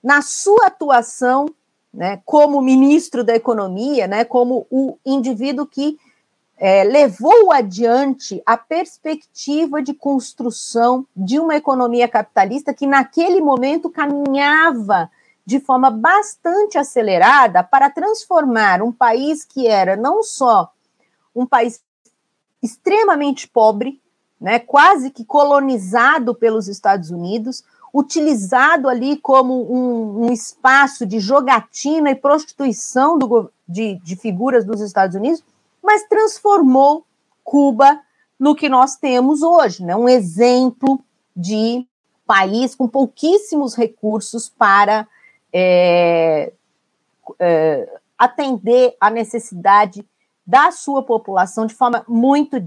na 0.00 0.22
sua 0.22 0.68
atuação 0.68 1.46
né, 1.92 2.22
como 2.24 2.62
ministro 2.62 3.24
da 3.24 3.34
Economia, 3.34 4.06
né, 4.06 4.24
como 4.24 4.64
o 4.70 4.96
indivíduo 5.04 5.66
que 5.66 5.98
é, 6.56 6.84
levou 6.84 7.50
adiante 7.50 8.40
a 8.46 8.56
perspectiva 8.56 9.82
de 9.82 9.92
construção 9.94 11.04
de 11.16 11.40
uma 11.40 11.56
economia 11.56 12.06
capitalista 12.06 12.72
que, 12.72 12.86
naquele 12.86 13.40
momento, 13.40 13.90
caminhava 13.90 15.10
de 15.46 15.60
forma 15.60 15.90
bastante 15.90 16.76
acelerada 16.76 17.62
para 17.62 17.88
transformar 17.88 18.82
um 18.82 18.90
país 18.90 19.44
que 19.44 19.68
era 19.68 19.94
não 19.96 20.22
só 20.24 20.72
um 21.34 21.46
país 21.46 21.80
extremamente 22.60 23.46
pobre, 23.46 24.02
né, 24.40 24.58
quase 24.58 25.10
que 25.10 25.24
colonizado 25.24 26.34
pelos 26.34 26.66
Estados 26.66 27.10
Unidos, 27.10 27.62
utilizado 27.94 28.88
ali 28.88 29.16
como 29.16 29.72
um, 29.72 30.26
um 30.26 30.32
espaço 30.32 31.06
de 31.06 31.20
jogatina 31.20 32.10
e 32.10 32.16
prostituição 32.16 33.16
do, 33.16 33.50
de, 33.66 33.94
de 34.00 34.16
figuras 34.16 34.64
dos 34.64 34.80
Estados 34.80 35.14
Unidos, 35.14 35.42
mas 35.82 36.06
transformou 36.08 37.06
Cuba 37.44 38.00
no 38.38 38.54
que 38.54 38.68
nós 38.68 38.96
temos 38.96 39.42
hoje, 39.42 39.84
né? 39.84 39.94
um 39.94 40.08
exemplo 40.08 41.00
de 41.34 41.86
país 42.26 42.74
com 42.74 42.88
pouquíssimos 42.88 43.74
recursos 43.74 44.48
para 44.48 45.06
é, 45.52 46.52
é, 47.38 47.98
atender 48.18 48.96
a 49.00 49.10
necessidade 49.10 50.06
da 50.46 50.70
sua 50.70 51.02
população 51.02 51.66
de 51.66 51.74
forma 51.74 52.04
muito 52.06 52.62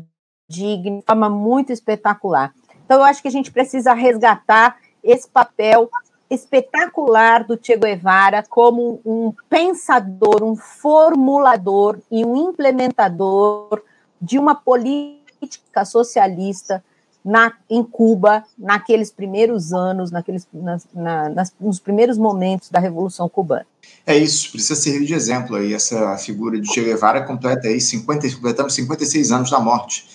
digna, 0.47 0.99
de 0.99 1.05
forma 1.05 1.30
muito 1.30 1.71
espetacular. 1.71 2.53
Então, 2.86 2.97
eu 2.97 3.03
acho 3.03 3.21
que 3.21 3.27
a 3.27 3.32
gente 3.32 3.51
precisa 3.51 3.93
resgatar 3.93 4.77
esse 5.03 5.30
papel 5.30 5.89
espetacular 6.30 7.43
do 7.43 7.57
Che 7.61 7.75
Guevara 7.75 8.43
como 8.47 9.01
um 9.05 9.34
pensador, 9.49 10.43
um 10.43 10.55
formulador 10.55 11.99
e 12.11 12.23
um 12.23 12.49
implementador 12.49 13.82
de 14.21 14.38
uma 14.38 14.53
política 14.53 15.86
socialista 15.86 16.84
na, 17.30 17.53
em 17.69 17.84
Cuba 17.84 18.43
naqueles 18.57 19.11
primeiros 19.11 19.71
anos, 19.71 20.09
naqueles, 20.09 20.47
nas, 20.51 20.88
na, 20.93 21.30
nas, 21.30 21.53
nos 21.59 21.80
primeiros 21.80 22.17
momentos 22.17 22.71
da 22.71 22.80
Revolução 22.80 23.30
Cubana. 23.30 23.67
É 24.05 24.17
isso, 24.17 24.51
precisa 24.51 24.75
servir 24.75 25.05
de 25.05 25.13
exemplo 25.13 25.55
aí. 25.55 25.73
Essa 25.73 26.17
figura 26.17 26.59
de 26.59 26.67
Che 26.67 26.82
Guevara 26.84 27.21
completa 27.21 27.67
aí 27.67 27.80
50, 27.80 28.32
completamos 28.36 28.73
56 28.73 29.32
anos 29.32 29.51
da 29.51 29.59
morte 29.59 30.05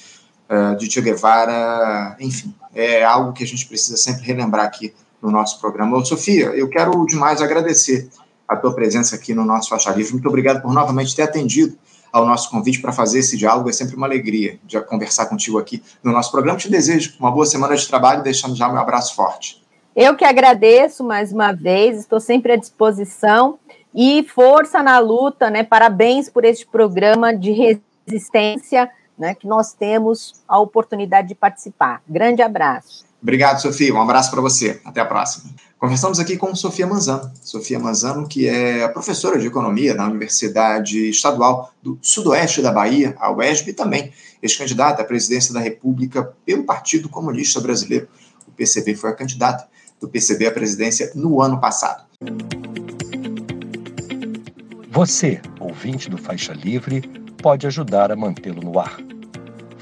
uh, 0.50 0.76
de 0.76 0.90
Che 0.90 1.00
Guevara. 1.00 2.16
Enfim, 2.18 2.52
é 2.74 3.04
algo 3.04 3.32
que 3.32 3.44
a 3.44 3.46
gente 3.46 3.64
precisa 3.66 3.96
sempre 3.96 4.24
relembrar 4.24 4.66
aqui 4.66 4.92
no 5.22 5.30
nosso 5.30 5.60
programa. 5.60 5.96
Ô, 5.96 6.04
Sofia, 6.04 6.46
eu 6.46 6.68
quero 6.68 7.06
demais 7.06 7.40
agradecer 7.40 8.08
a 8.48 8.56
tua 8.56 8.74
presença 8.74 9.14
aqui 9.14 9.32
no 9.32 9.44
nosso 9.44 9.68
Faixa 9.68 9.90
Livre. 9.92 10.12
Muito 10.12 10.28
obrigado 10.28 10.60
por 10.60 10.74
novamente 10.74 11.14
ter 11.14 11.22
atendido 11.22 11.78
ao 12.14 12.24
nosso 12.24 12.48
convite 12.48 12.80
para 12.80 12.92
fazer 12.92 13.18
esse 13.18 13.36
diálogo. 13.36 13.68
É 13.68 13.72
sempre 13.72 13.96
uma 13.96 14.06
alegria 14.06 14.56
de 14.62 14.80
conversar 14.82 15.26
contigo 15.26 15.58
aqui 15.58 15.82
no 16.00 16.12
nosso 16.12 16.30
programa. 16.30 16.56
Te 16.56 16.70
desejo 16.70 17.16
uma 17.18 17.32
boa 17.32 17.44
semana 17.44 17.74
de 17.74 17.88
trabalho, 17.88 18.22
deixando 18.22 18.54
já 18.54 18.68
meu 18.68 18.80
abraço 18.80 19.16
forte. 19.16 19.60
Eu 19.96 20.14
que 20.14 20.24
agradeço 20.24 21.02
mais 21.02 21.32
uma 21.32 21.50
vez, 21.50 21.98
estou 21.98 22.20
sempre 22.20 22.52
à 22.52 22.56
disposição 22.56 23.58
e 23.92 24.22
força 24.32 24.80
na 24.80 25.00
luta, 25.00 25.50
né? 25.50 25.64
Parabéns 25.64 26.28
por 26.28 26.44
este 26.44 26.64
programa 26.64 27.34
de 27.34 27.50
resistência, 28.06 28.88
né? 29.18 29.34
Que 29.34 29.48
nós 29.48 29.72
temos 29.72 30.34
a 30.46 30.60
oportunidade 30.60 31.26
de 31.26 31.34
participar. 31.34 32.00
Grande 32.08 32.42
abraço. 32.42 33.04
Obrigado, 33.24 33.58
Sofia. 33.58 33.94
Um 33.94 34.02
abraço 34.02 34.30
para 34.30 34.42
você. 34.42 34.82
Até 34.84 35.00
a 35.00 35.06
próxima. 35.06 35.50
Conversamos 35.78 36.20
aqui 36.20 36.36
com 36.36 36.54
Sofia 36.54 36.86
Manzano. 36.86 37.32
Sofia 37.40 37.78
Manzano, 37.78 38.28
que 38.28 38.46
é 38.46 38.86
professora 38.88 39.38
de 39.38 39.46
economia 39.46 39.94
na 39.94 40.06
Universidade 40.06 41.08
Estadual 41.08 41.72
do 41.82 41.98
Sudoeste 42.02 42.60
da 42.60 42.70
Bahia, 42.70 43.16
a 43.18 43.32
UESB, 43.32 43.70
e 43.70 43.72
também 43.72 44.12
ex-candidata 44.42 45.00
à 45.00 45.06
presidência 45.06 45.54
da 45.54 45.60
República 45.60 46.34
pelo 46.44 46.64
Partido 46.64 47.08
Comunista 47.08 47.62
Brasileiro. 47.62 48.06
O 48.46 48.50
PCB 48.50 48.94
foi 48.94 49.08
a 49.08 49.14
candidata 49.14 49.66
do 49.98 50.06
PCB 50.06 50.46
à 50.48 50.52
presidência 50.52 51.10
no 51.14 51.40
ano 51.40 51.58
passado. 51.58 52.04
Você, 54.90 55.40
ouvinte 55.58 56.10
do 56.10 56.18
Faixa 56.18 56.52
Livre, 56.52 57.00
pode 57.42 57.66
ajudar 57.66 58.12
a 58.12 58.16
mantê-lo 58.16 58.60
no 58.60 58.78
ar 58.78 58.98